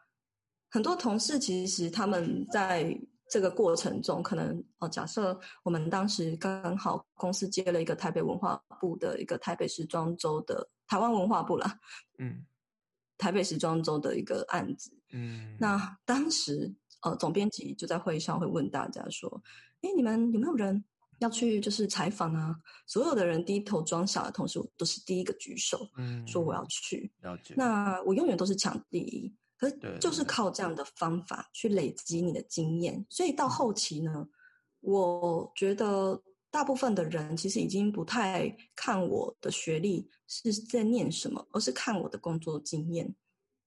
[0.69, 2.93] 很多同事其实他们在
[3.29, 11.79] 这个过程中，可能哦，假设我们当时刚好公司接了一个台北文化部的一个台北时装周的台湾文化部啦，
[12.19, 12.45] 嗯。
[13.21, 19.29] 台北时装周的一个案子，嗯，那当时呃，总编辑就在会议上会问大家说
[19.81, 20.83] ：“哎，你们有没有人
[21.19, 22.55] 要去就是采访啊？”
[22.87, 27.11] 所有的人低头装傻的同时，我都是第一个举手，嗯，说我要去。
[27.21, 27.53] 了解。
[27.55, 34.27] 那我永远都是抢第一，可是就是靠这样的方法去累积你的经验，所以到后期呢，
[34.79, 36.19] 我觉得
[36.51, 43.15] 大部分的人其实已经不太看我的学历是在念什么，而是看我的工作经验。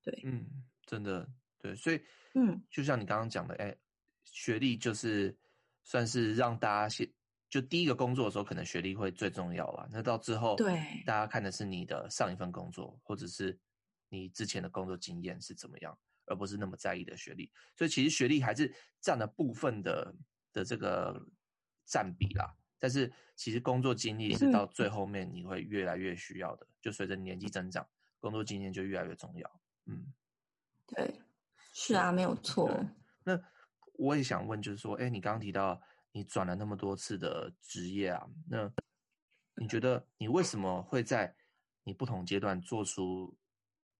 [0.03, 0.47] 对，嗯，
[0.85, 1.27] 真的
[1.59, 1.99] 对，所以，
[2.35, 3.75] 嗯，就像你刚刚讲的，哎，
[4.25, 5.35] 学历就是
[5.83, 7.11] 算是让大家先，
[7.49, 9.89] 就第一个工作的时候，可能学历会最重要啦。
[9.91, 13.59] 那到之后，对，大家看的是你的上一份工作，或者是
[14.11, 17.51] 你之前的工作经验是怎么样，而不是那么在意的学历。
[17.75, 18.71] 所以，其实学历还是
[19.01, 20.15] 占了部分的
[20.53, 21.19] 的这个
[21.87, 22.55] 占比啦。
[22.85, 27.89] 但是，其实工作经历是到最后面你会越来越需要的，就随着年纪增长，
[28.21, 29.61] 工作经验就越来越重要。
[29.87, 30.13] 嗯，
[30.89, 31.19] 对，
[31.73, 32.71] 是啊，没有错。
[33.25, 33.43] 那
[33.95, 35.81] 我也想问，就是说，哎，你刚刚提到
[36.13, 38.71] 你转了那么多次的职业啊，那
[39.57, 41.35] 你觉得你为什么会在
[41.85, 43.35] 你不同阶段做出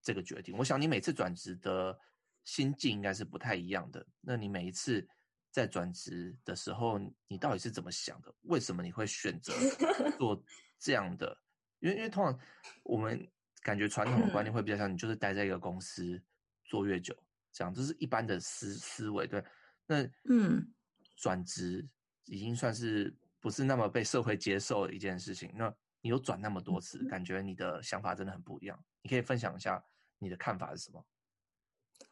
[0.03, 0.55] 这个决定？
[0.59, 1.99] 我想你每次转职的
[2.45, 4.07] 心境应该是不太一样的。
[4.21, 5.09] 那你每一次
[5.55, 6.99] 在转职的时候，
[7.29, 8.35] 你到底是怎么想的？
[8.43, 9.53] 为什么你会选择
[10.19, 10.43] 做
[10.81, 11.39] 这样的？
[11.79, 12.37] 因为因为通常
[12.83, 13.31] 我们。
[13.65, 16.23] 感觉传统的观念会比较像，你就是待在一个公司
[16.67, 17.17] 做越久，
[17.51, 19.27] 这样这是一般的思思维。
[19.27, 19.43] 对，
[19.87, 20.71] 那嗯，
[21.17, 21.89] 转职
[22.27, 25.51] 已经算是不是那么被社会接受的一件事情。
[25.55, 28.79] 那你有转那么多次，感觉你的想法真的很不一样。
[29.01, 29.83] 你可以分享一下
[30.19, 31.03] 你的看法是什么？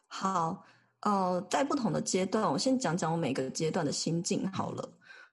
[0.07, 0.65] 好，
[1.03, 4.89] 呃，在不同的阶段，我先讲讲我每个阶段的心境好了。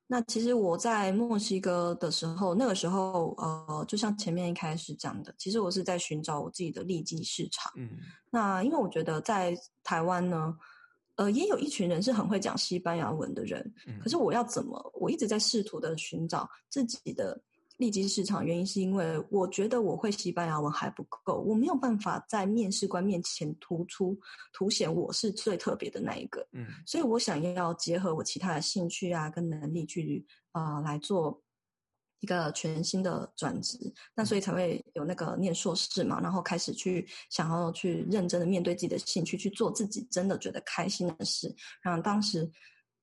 [0.08, 7.72] 那其实我在墨西哥的时候，那个时候，呃，就像前面一开始讲的，其实我是在寻找我自己的利基市场。
[7.76, 7.92] 嗯，
[8.32, 10.58] 那因为我觉得在台湾呢，
[11.16, 14.92] 呃，也有一群人是很会讲西班牙文的人，嗯，可是我要怎么？
[14.96, 17.40] 我一直在试图的寻找自己的。
[17.80, 24.20] 利基市场原因是因为我觉得我会西班牙文还不够，我没有办法在面试官面前突出
[24.52, 26.46] 凸显我是最特别的那一个。
[26.52, 31.42] 嗯，所以我想要结合我其他的兴趣啊跟能力去啊、呃、来做
[32.20, 33.78] 一个全新的转职，
[34.14, 42.52] 那所以才会有那个念硕士嘛，然后开始去想要去认真的面对自己的兴趣，去做自己真的觉得开心的事，然后当时。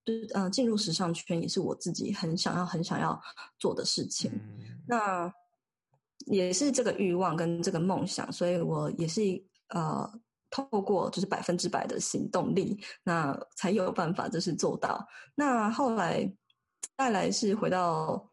[0.06, 3.20] 就是呃，进入时尚圈也是我自己很想要、很想要
[3.58, 4.30] 做的事情。
[4.32, 5.32] 嗯、那
[6.26, 9.20] 也是这个欲望跟这个梦想，所以我也是
[9.70, 10.08] 呃，
[10.48, 15.04] 透过就是百分之百的行动力，那才有办法就是做到。
[15.34, 16.32] 那后来
[16.96, 18.32] 再来是回到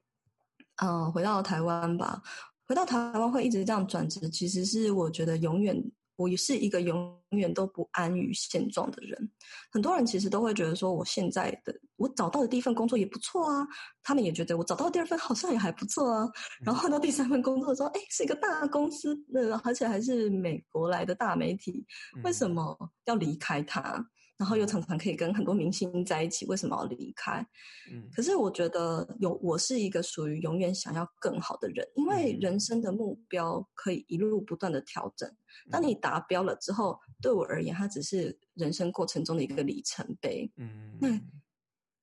[0.76, 2.22] 嗯、呃，回到台湾吧。
[2.66, 5.84] 回到台湾会一直这样转职，其实是我觉得永远。
[6.16, 9.32] 我也是一个永远都不安于现状的人。
[9.72, 13.68] 很多人其实都会觉得说，我现在的我找到的第一份工作也不错啊。
[14.04, 16.30] 他们也觉得我找到第二份好像也还不错啊。
[16.64, 21.86] 然后换到第三份工作的时候，哎，是一个大公司，那而且还是美国来的大媒体，
[22.24, 24.06] 为什么要离开它？
[24.38, 27.46] 然后又常常可以跟很多明星在一起，为什么要离开？
[27.92, 35.30] 嗯，可是我觉得有我是一个属于永远想要更好的人，因为人生的目标可以一路不断的调整。
[35.70, 40.52] 当你达标了之后，对我而言，它只是人生过程中的一个里程碑。
[40.58, 41.10] 嗯，那。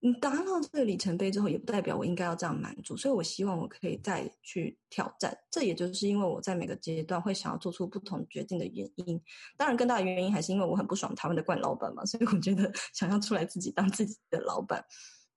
[0.02, 5.36] 你达到这个里程碑之后，也不代表我应该要这样满足，所以我希望我可以再去挑战。
[5.50, 9.20] 这也就是因为我在每个阶段会想要做出不同决定的原因。
[9.58, 14.82] 当然，更大的原因还是因为我很不爽他们的惯老板嘛，所以我觉得 想要出来自己当自己的老板，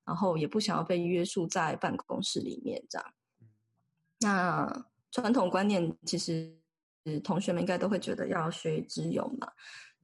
[0.06, 3.14] 然后也不想要被约束在办公室里面这样。
[4.22, 6.58] 那传统观念其实
[7.22, 9.52] 同学们应该都会觉得要学以致用嘛。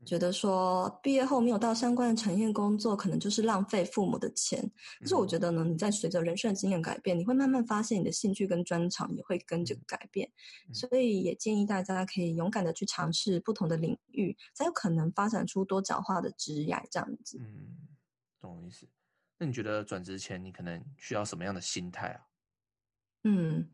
[0.06, 4.60] 觉得说毕业后没有到相关的产业工作，可能就是浪费父母的钱。
[5.00, 10.32] 可是我觉得呢，你在随着人生的经验改变，你会慢慢发现你的兴趣跟专长也会跟着改变。
[10.74, 17.38] 所以也建议大家可以勇敢的去尝试不同的领域，才有可能发展出多角化的职业这样子。
[17.41, 17.78] 嗯，
[18.39, 18.88] 懂我意思。
[19.38, 22.22] 那你觉得转职前你可能需要什么样的心态啊？
[23.26, 23.70] 嗯，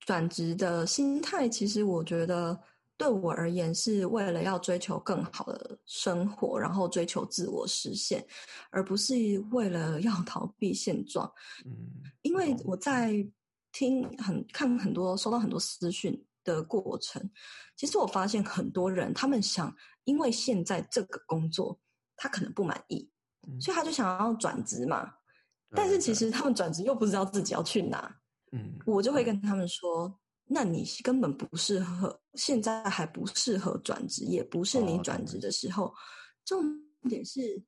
[0.00, 2.58] 转职的心态其实我觉得。
[2.98, 8.24] 对我而言，是为了要追求更好的生活，然后追求自我实现，
[8.70, 9.14] 而不是
[9.50, 11.28] 为了要逃避现状。
[11.64, 11.72] 嗯，
[12.22, 13.12] 因为我在
[13.72, 17.28] 听很看很多收到很多私讯的过程，
[17.76, 19.74] 其实我发现很多人他们想，
[20.04, 21.76] 因为现在这个工作
[22.16, 23.10] 他可能不满意，
[23.48, 25.12] 嗯，所以他就想要转职嘛。
[25.74, 28.14] 但是其实他们转职又不知道自己要去哪。
[28.52, 30.20] 嗯，我就会跟他们说。
[30.52, 35.84] 那你根本不适合，现在还不适合转职，也不是你转职的时候。
[35.84, 35.94] Oh.
[36.44, 36.64] 重
[37.08, 37.62] 点是，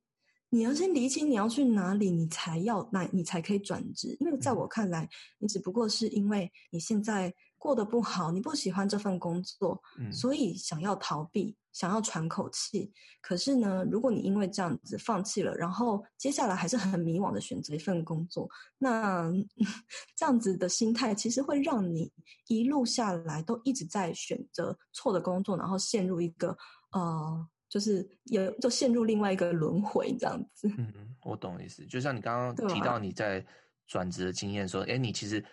[0.51, 4.16] 你要先厘清你要去哪里，你才要，那你才可以转职。
[4.20, 5.09] 因为在我看来，
[5.39, 7.32] 你只不过是因为你现在
[7.65, 12.93] 过得不好，你不喜欢这份工作，嗯，所以想要逃避，想要喘口气。
[13.23, 18.47] 可是呢，如果你因为这样子放弃了，然后接下来还是很迷惘的选择一份工作，
[18.77, 19.33] 那
[20.15, 22.12] 这样子的心态其实会让你
[22.49, 26.55] 一路下来都一直在选择错的工作，然后陷入一个
[26.93, 27.49] 呃。
[27.67, 30.69] 就是有就陷入另外一个轮回这样子。
[30.79, 31.85] 嗯嗯，我懂意思。
[31.87, 33.45] 就像你刚刚提到你在
[33.89, 35.45] 转职的经验，说，哎、啊，你其实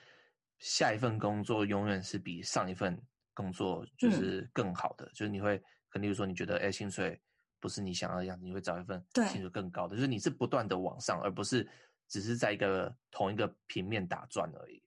[0.61, 2.97] 下一份工作永远是比上一份
[3.33, 5.05] 工作就是更好的。
[5.07, 5.57] 嗯、就是你会，
[5.89, 7.19] 可能例如说，你觉得哎，薪水
[7.59, 9.95] 不是你想要的样子，你会找一份薪水更高的。
[9.95, 11.67] 就是你是不断的往上，而不是
[12.07, 14.81] 只是在一个同一个平面打转而已。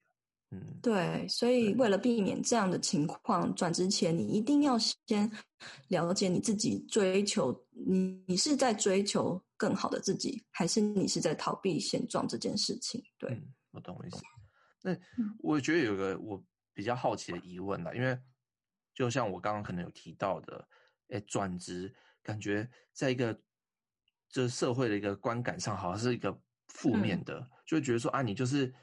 [0.51, 5.29] 嗯，对，所以为了避免这样的情况，转职前你一定要先
[5.89, 13.03] 了解你自己追求，你你是在追求更好的自己，还是你是在逃避现状这件事情？
[13.17, 14.17] 对，嗯、我懂我意思。
[14.85, 14.97] 那
[15.39, 18.17] 我觉得有个我比较好奇的疑问啦，因为
[18.93, 20.67] 就像我刚刚可能有提到的，
[21.09, 23.41] 哎，转职感觉在一个
[24.29, 28.73] 这社会的一个观感上，好像是一个负面的，嗯、就会觉得说啊，你就是。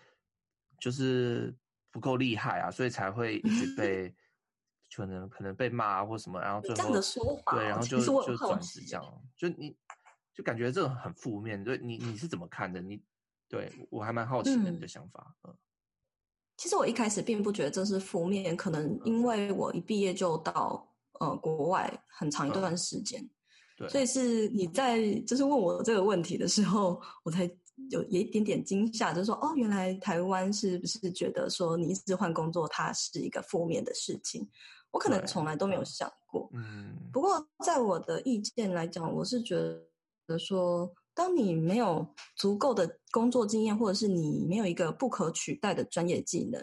[0.83, 1.57] 就是
[1.93, 4.13] 不够厉害啊，所以才会一直被
[4.97, 9.77] 可能可能被骂啊或什么，然后最后这样的说法，对，然后就就转职这样，就你
[10.35, 12.81] 就感觉这种很负面，对你你是怎么看的？
[12.81, 13.01] 你
[13.47, 15.37] 对我还蛮好奇的你的想法。
[15.45, 15.57] 嗯，
[16.57, 20.87] 其实我一开始并不觉得这是负面，可能因为我一毕业就到
[21.21, 23.29] 呃国外很长一段时间，
[23.77, 27.51] 对，所以是你在就是问我这个问题的时候，我才。
[27.91, 34.47] 有一点点惊吓，就是说，哦，原来台湾是不是觉得说你一直换工作，它是一个负面的事情？
[34.93, 36.49] 我可能从来都没有想过。
[36.53, 36.95] 嗯。
[37.13, 39.57] 不过，在我的意见来讲，我是觉
[40.27, 42.07] 得说，当你没有
[42.37, 46.61] 足够的工作经验，或者是你没有一个不可取代的专业技能，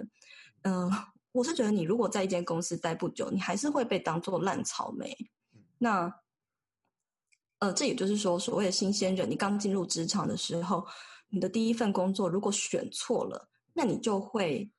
[0.64, 5.16] 嗯、呃，我是觉得你如果在一间公司待不久，你还是会被当做烂草莓。
[5.78, 6.14] 那。
[7.62, 10.82] 呃，这也就是说，所谓的新鲜人，你刚进入职场的时候，
[11.28, 14.72] 你的第一份工作如果选错了，那你就会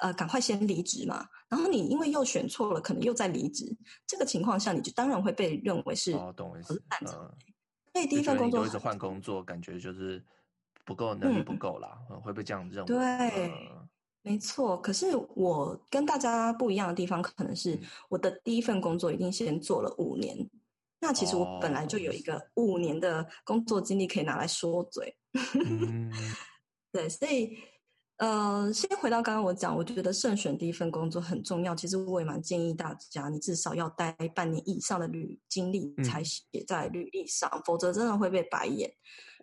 [0.00, 1.28] 呃赶快先离职嘛。
[1.48, 3.64] 然后你因为又选错了，可能又在离职，
[4.04, 6.74] 这个情况下，你就当然会被认为是哦，懂我意思。
[7.06, 7.36] 所
[8.00, 10.22] 以第一份工作一直换工作，感觉就是
[10.84, 12.86] 不够能力不够啦，嗯、会被这样认为。
[12.86, 12.98] 对，
[13.46, 13.88] 嗯、
[14.22, 14.80] 没错。
[14.80, 17.78] 可是我跟大家不一样的地方，可能是
[18.08, 20.36] 我的第一份工作一定先做了五年。
[21.00, 25.14] 那其实我本来就有一个五年的工作经历可以拿来说嘴，
[25.54, 26.10] 嗯、
[26.90, 27.58] 对，所以
[28.18, 31.74] 呃，先回到刚刚我讲，我觉得慎选第一份工作很重要。
[31.74, 38.90] 其实我也蛮建议大家，你至少要待半年以上的履经历才写在履历上，嗯、否则真的会被白眼。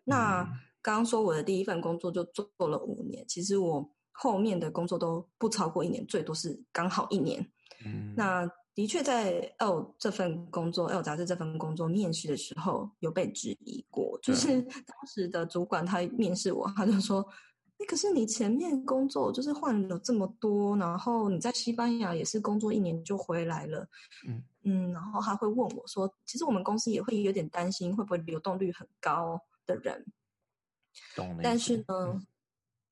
[0.05, 0.43] 那
[0.82, 7.45] 刚刚说我的第一份工作就做了五年，其实我后面的工作都不超过一年，最多是刚好一年。
[7.86, 8.49] 嗯、那。
[8.74, 17.24] 的确，在 L 这份工作，L 杂志这份工作面试的时候有被质疑过，就是当时的主管他面试我，他就说
[17.82, 23.88] ：“哎，可是你前面工作就是换了这么多，然后你在西班牙也是工作一年就回来了，
[24.27, 30.05] 嗯嗯，然后他会问我说，其实我们公司也会有点担心，会不会流动率很高的人？
[31.41, 31.84] 但是呢。
[31.89, 32.25] 嗯”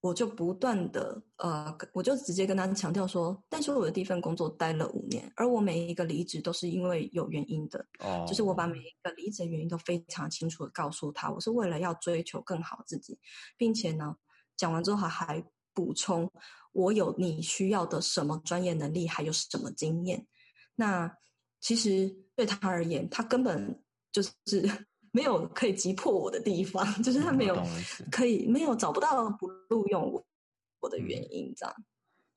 [0.01, 13.19] 我就不断的呃，我就直接跟他强调说，但是我的第一份工作待了五年，而我每一个离职都是因为有原因的，哦，就是我把每一个离职的原因都非常清楚的告诉他，我是为了要追求更好自己，
[13.57, 14.15] 并且呢，
[14.59, 15.43] 讲完之后还还
[15.73, 16.29] 补充，
[16.73, 20.27] 我有你需要的什么专业能力，还有什么经验，
[20.75, 21.15] 那
[21.61, 23.81] 其实对他而言，他根本
[24.11, 24.29] 就是。
[25.11, 27.65] 没有可以击破我的地方， 就是他没有
[28.11, 30.23] 可以没有找不到不录用我
[30.81, 31.75] 我的原因，这样。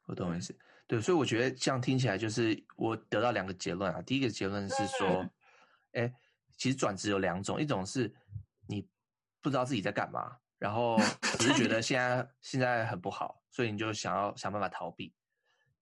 [0.07, 0.57] 我懂意思，
[0.87, 4.01] 对，所以我觉得这样听起来就是我得到两个结论啊。
[4.01, 5.07] 第一个结论是说，
[5.93, 6.15] 哎、嗯，
[6.57, 8.11] 其实转职有两种，一种是
[8.67, 8.89] 你
[9.43, 10.97] 不知道自己在干嘛，然后
[11.41, 15.13] 只是觉得现在现在很不好，所以你就想要想办法逃避，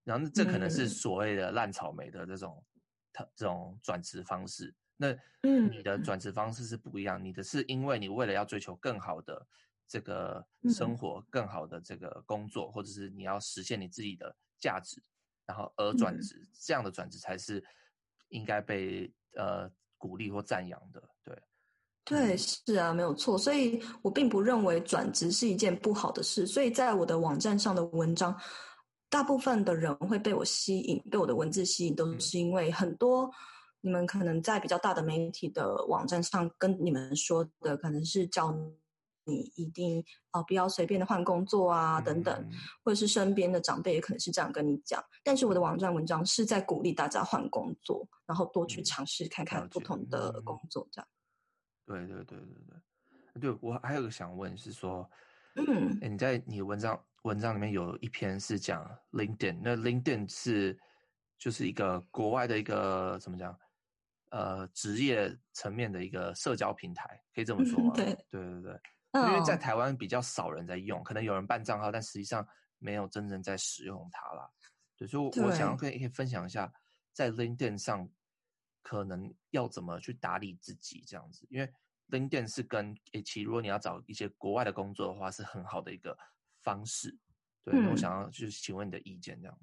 [0.05, 2.65] 然后这可能是所谓的烂草莓的这种
[3.37, 4.75] 这种转职方式。
[4.97, 5.99] 那你的。
[5.99, 9.47] 转职方式是不一样，嗯、你的是因为你为了要追求更好的
[9.87, 15.03] 这个生活，嗯、更好的这个工作，或者是你要实现你自己的价值，
[15.47, 17.63] 然后而转职，嗯、这样的转职才是
[18.29, 21.03] 应该被呃鼓励或赞扬的。
[21.23, 21.43] 对，
[22.05, 23.39] 对，是啊，没有错。
[23.39, 26.47] 所以我并不认为转职是一件不好的事。
[26.47, 28.37] 所以在我的网站上的文章，
[29.09, 33.31] 大部分的人会被我吸引，被我的文字吸引，都是因为很多。
[33.83, 38.53] 你们可能在比较大的媒体的网站上跟你们说的，可能是叫
[39.25, 40.01] 你一定
[40.33, 42.51] 啊、呃、不要随便的换工作啊等等，嗯、
[42.85, 45.03] 或者是身边的长辈也可能是这样跟你讲。
[45.23, 51.09] 但是我的网站文章是在鼓励大家换工作，然后多去尝试看看不同的工作，这样。
[51.99, 52.47] 对对对对
[53.35, 55.11] 对，对我还有个想问是说，
[55.57, 60.79] 嗯，你在你的文章文章里面有一篇是讲 LinkedIn，那 LinkedIn 是
[61.37, 63.59] 就是一个国外的一个怎么讲？
[64.31, 67.93] 呃，职业层面的一个社交平台，可以这么说吗？
[67.97, 68.73] 对对对对，
[69.11, 72.47] 哦、因为在台湾比较少人在用，可能有人办账号，但实际上
[72.79, 74.49] 没有真正在使用它啦。
[74.97, 76.73] 对，所以我想要可以可以分享一下，
[77.13, 78.09] 在 LinkedIn 上
[78.83, 81.73] 可能要怎么去打理自己这样子，因为
[82.11, 86.17] LinkedIn 是跟 H，如果你要找一些国外的工作的话，是很好的一个
[86.63, 87.17] 方式。
[87.63, 89.59] 对，嗯、我想要就是请问你的意见这样。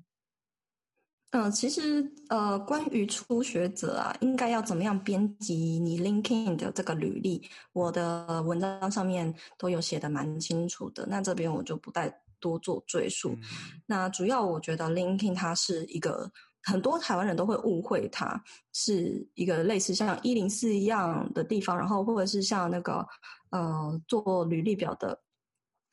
[1.31, 11.05] 嗯、呃，其实呃，关于初学者啊，应该要怎么样编辑你 LinkedIn 的这个履历，我的文章上面都有写的蛮清楚的。
[11.07, 13.31] 那这边我就不再多做赘述。
[13.31, 16.31] 嗯、那主要我觉得 LinkedIn 它是一个
[16.67, 18.39] 很多台湾人都会误会它
[18.73, 23.03] 是一个类似像一零四一样的地方，然后或者是像那个
[23.51, 25.19] 呃做履历表的。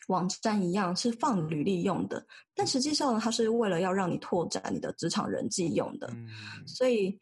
[0.09, 2.23] 网站一样是放履历用的，
[2.55, 6.07] 但实际上它是为了要让你拓展你的职场人际用的。
[6.13, 6.29] 嗯、
[6.67, 7.19] 所以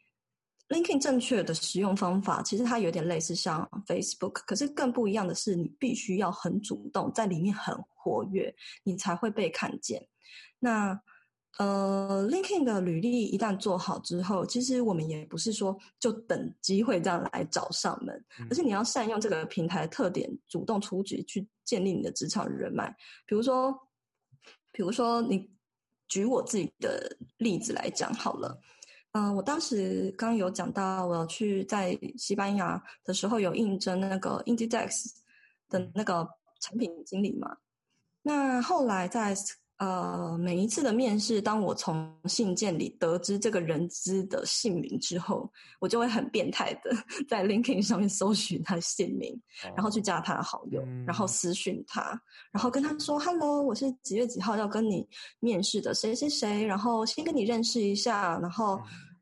[0.68, 10.04] ，LinkedIn 正确的使用方法，其实它有点类似像 Facebook，可是更不一样的是，你必须要很主动，在里面很活跃，你才会被看见。
[10.58, 11.00] 那
[11.58, 22.88] 呃，LinkedIn 的履历一旦做好之后，其实我们也不是说就等机会这样来找上门，嗯、而是你要善用这个平台的特点，主动出击去建立你的职场人脉。
[23.26, 23.70] 比如说，
[24.72, 25.50] 比如说你
[26.08, 28.58] 举我自己的例子来讲好了，
[29.12, 35.10] 嗯、呃，我当时刚有讲到，我要去在西班牙的时候有应征那个 Inditex
[35.68, 36.26] 的那个
[36.60, 37.58] 产品经理嘛，
[38.22, 39.36] 那后来在。
[39.82, 46.92] 呃，每一次的面试，当我从信件里得知这个人资的姓名之后，我就会很变态的
[47.28, 52.16] 在 LinkedIn 上面搜寻他的姓名，哦、然后去加他的好友，嗯、然后私讯他，
[52.52, 55.04] 然后跟他说：“Hello，我是几月几号要跟你
[55.40, 58.80] 面试的谁谁谁，然后先跟你认识一下，然后、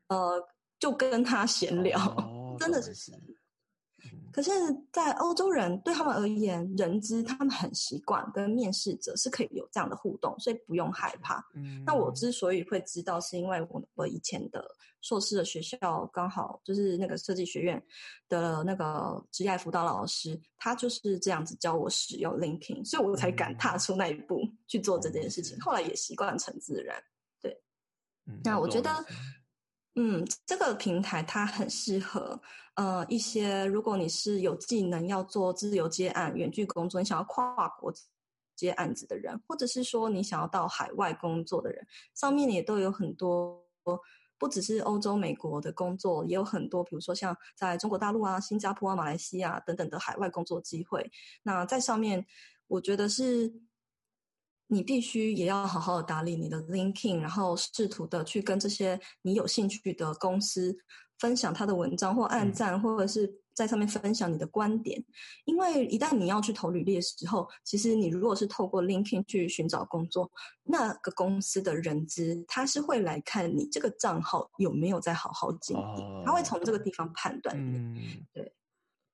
[0.09, 0.47] 嗯、呃，
[0.79, 3.11] 就跟他闲聊，哦、真的是。”
[4.31, 4.51] 可是，
[4.91, 11.45] 在欧洲人对他们而言，人资他们很习惯跟面试者是可以有这样的互动，所以不用害怕。
[11.53, 14.63] 嗯，那我之所以会知道，是因为我我以前的
[15.01, 17.81] 硕士的学校刚好就是那个设计学院
[18.29, 25.59] 的那个职业辅导老师，他就是这样子教我使用 LinkedIn，所以我才敢踏出那一步去做这件事情。
[25.59, 27.01] 后来也习惯成自然。
[27.41, 27.61] 对，
[28.27, 28.89] 嗯，那我觉得。
[29.09, 29.15] 嗯，
[29.95, 32.41] 嗯这个平台它很适合，
[32.75, 37.93] 呃，一些如果你是有技能要做自由接案、远距工作，你想要跨国
[38.55, 41.85] 接案子的人，或者是说你想要到海外工作的人，
[42.15, 43.61] 上面也都有很多，
[44.37, 51.11] 不只是欧洲、美国的工作，也有很多，比如说像在中国大陆啊、新加坡啊、马来西亚等等的海外工作机会。
[51.43, 52.25] 那在上面，
[52.67, 53.53] 我觉得是。
[54.73, 60.73] 你必须也要好好的打理你的 LinkedIn，然后试图的去跟这些你有兴趣的公司
[61.19, 65.03] 分享他的文章或按赞，或者是在上面分享你的观点。
[65.43, 70.31] 因为一旦你要去投履历的时候，其实你如果是透过 LinkedIn 去寻找工作，
[70.63, 78.23] 那个公司的人资他是会来看你这个账号有没有在好好经营，他会从这个地方判断你。
[78.33, 78.53] 对，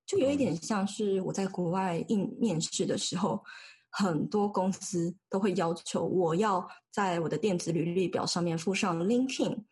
[0.05, 3.43] 就有一点像是我在国外应面试的时候。
[3.99, 9.63] 很多公司都会要求我要在我的电子履历表上面附上 LinkedIn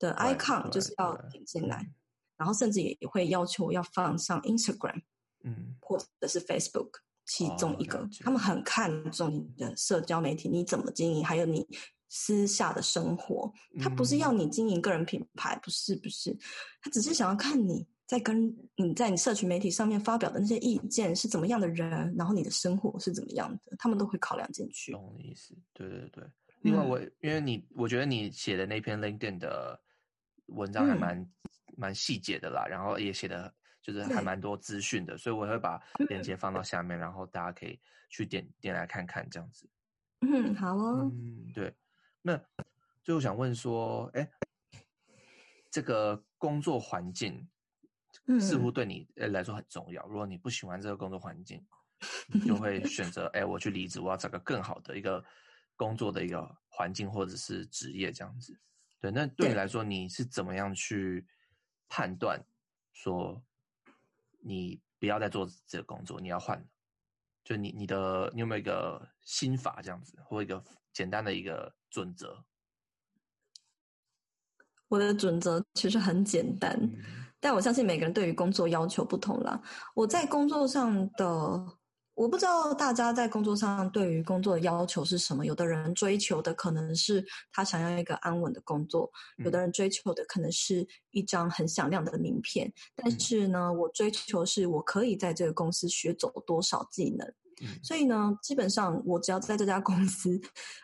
[0.00, 1.88] 的 icon，就是要点进来，
[2.36, 5.00] 然后甚至也会要求我要放上 Instagram，
[5.44, 6.90] 嗯，或者是 Facebook
[7.24, 8.04] 其中一个。
[8.18, 11.64] 他们很看重你的社交媒体，你怎么经营，还有你
[12.08, 13.52] 私下的生活。
[13.80, 16.36] 他不是要你经营个人品牌，不是不是，
[16.82, 17.86] 他只是想要看你。
[18.08, 24.92] 在跟你在你社群媒体上面发表的那些意见是怎么样的人，然后你的生活是怎么样的，他们都会考量进去。
[24.92, 26.24] 懂的意思，对对对。
[26.62, 29.78] 另外我，我、嗯、因为你，我觉得你写的那篇 LinkedIn 的
[30.46, 31.30] 文章还蛮、嗯、
[31.76, 33.52] 蛮细节的啦，然后也写的
[33.82, 35.78] 就是还蛮多资讯的，所以我会把
[36.08, 37.78] 链接放到下面，然后大家可以
[38.08, 39.68] 去点点来看看这样子。
[40.22, 41.12] 嗯，好哦。
[41.12, 41.74] 嗯，对。
[42.22, 42.40] 那
[43.04, 44.26] 最后想问说，哎，
[45.70, 47.46] 这个工作环境。
[48.40, 50.04] 似乎对你来说很重要。
[50.06, 51.64] 如果你不喜欢这个工作环境，
[52.26, 55.24] 你就会 选择哎，我去离职，我要找个更好的一个
[55.76, 58.58] 工作的一个环境或者是职业这样子。
[59.00, 61.24] 对，那对你来说，你是怎么样去
[61.88, 62.44] 判断
[62.92, 63.40] 说
[64.40, 66.62] 你不要再做这个工作，你要换？
[67.44, 70.62] 就你你的你有没有一个心法这样子，或一个
[70.92, 72.44] 简单的一个准则？
[74.88, 77.02] 我的准则其实很简单，嗯、
[77.40, 79.60] 但我相信每个人对于工作要求不同啦。
[79.94, 81.66] 我在工作上的。
[82.18, 85.46] 我不知道大家在工作上对于工作的要求是什么？
[85.46, 92.72] 有的人追求的可能是他想要一个安稳的工作，有的人追求的可能是一张很响亮的名片。
[92.96, 97.24] 但是呢，我追求是我可以在这个公司学走多少技能。
[97.84, 100.40] 所以呢，基本上我只要在这家公司，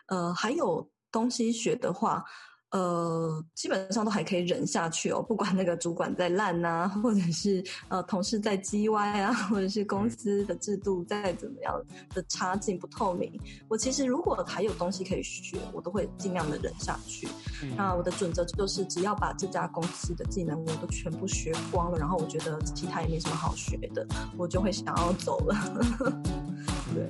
[0.07, 2.23] 呃，还有东西学的话。
[2.71, 11.73] 呃，基本上都还可以忍下去哦，不管那个主管再烂呐，或者是呃同事在叽歪啊，或者是公司的制度再怎么样
[12.13, 13.31] 的差劲不透明，
[13.69, 17.27] 我其实如果还有东西可以学，我都会尽量的忍下去。
[17.63, 24.05] 嗯、那我的准则就是，只要把这家公司的技能我都全部学光了，然后我觉得其他也没什么好学的，
[24.37, 25.55] 我就会想要走了。
[26.93, 27.07] 对。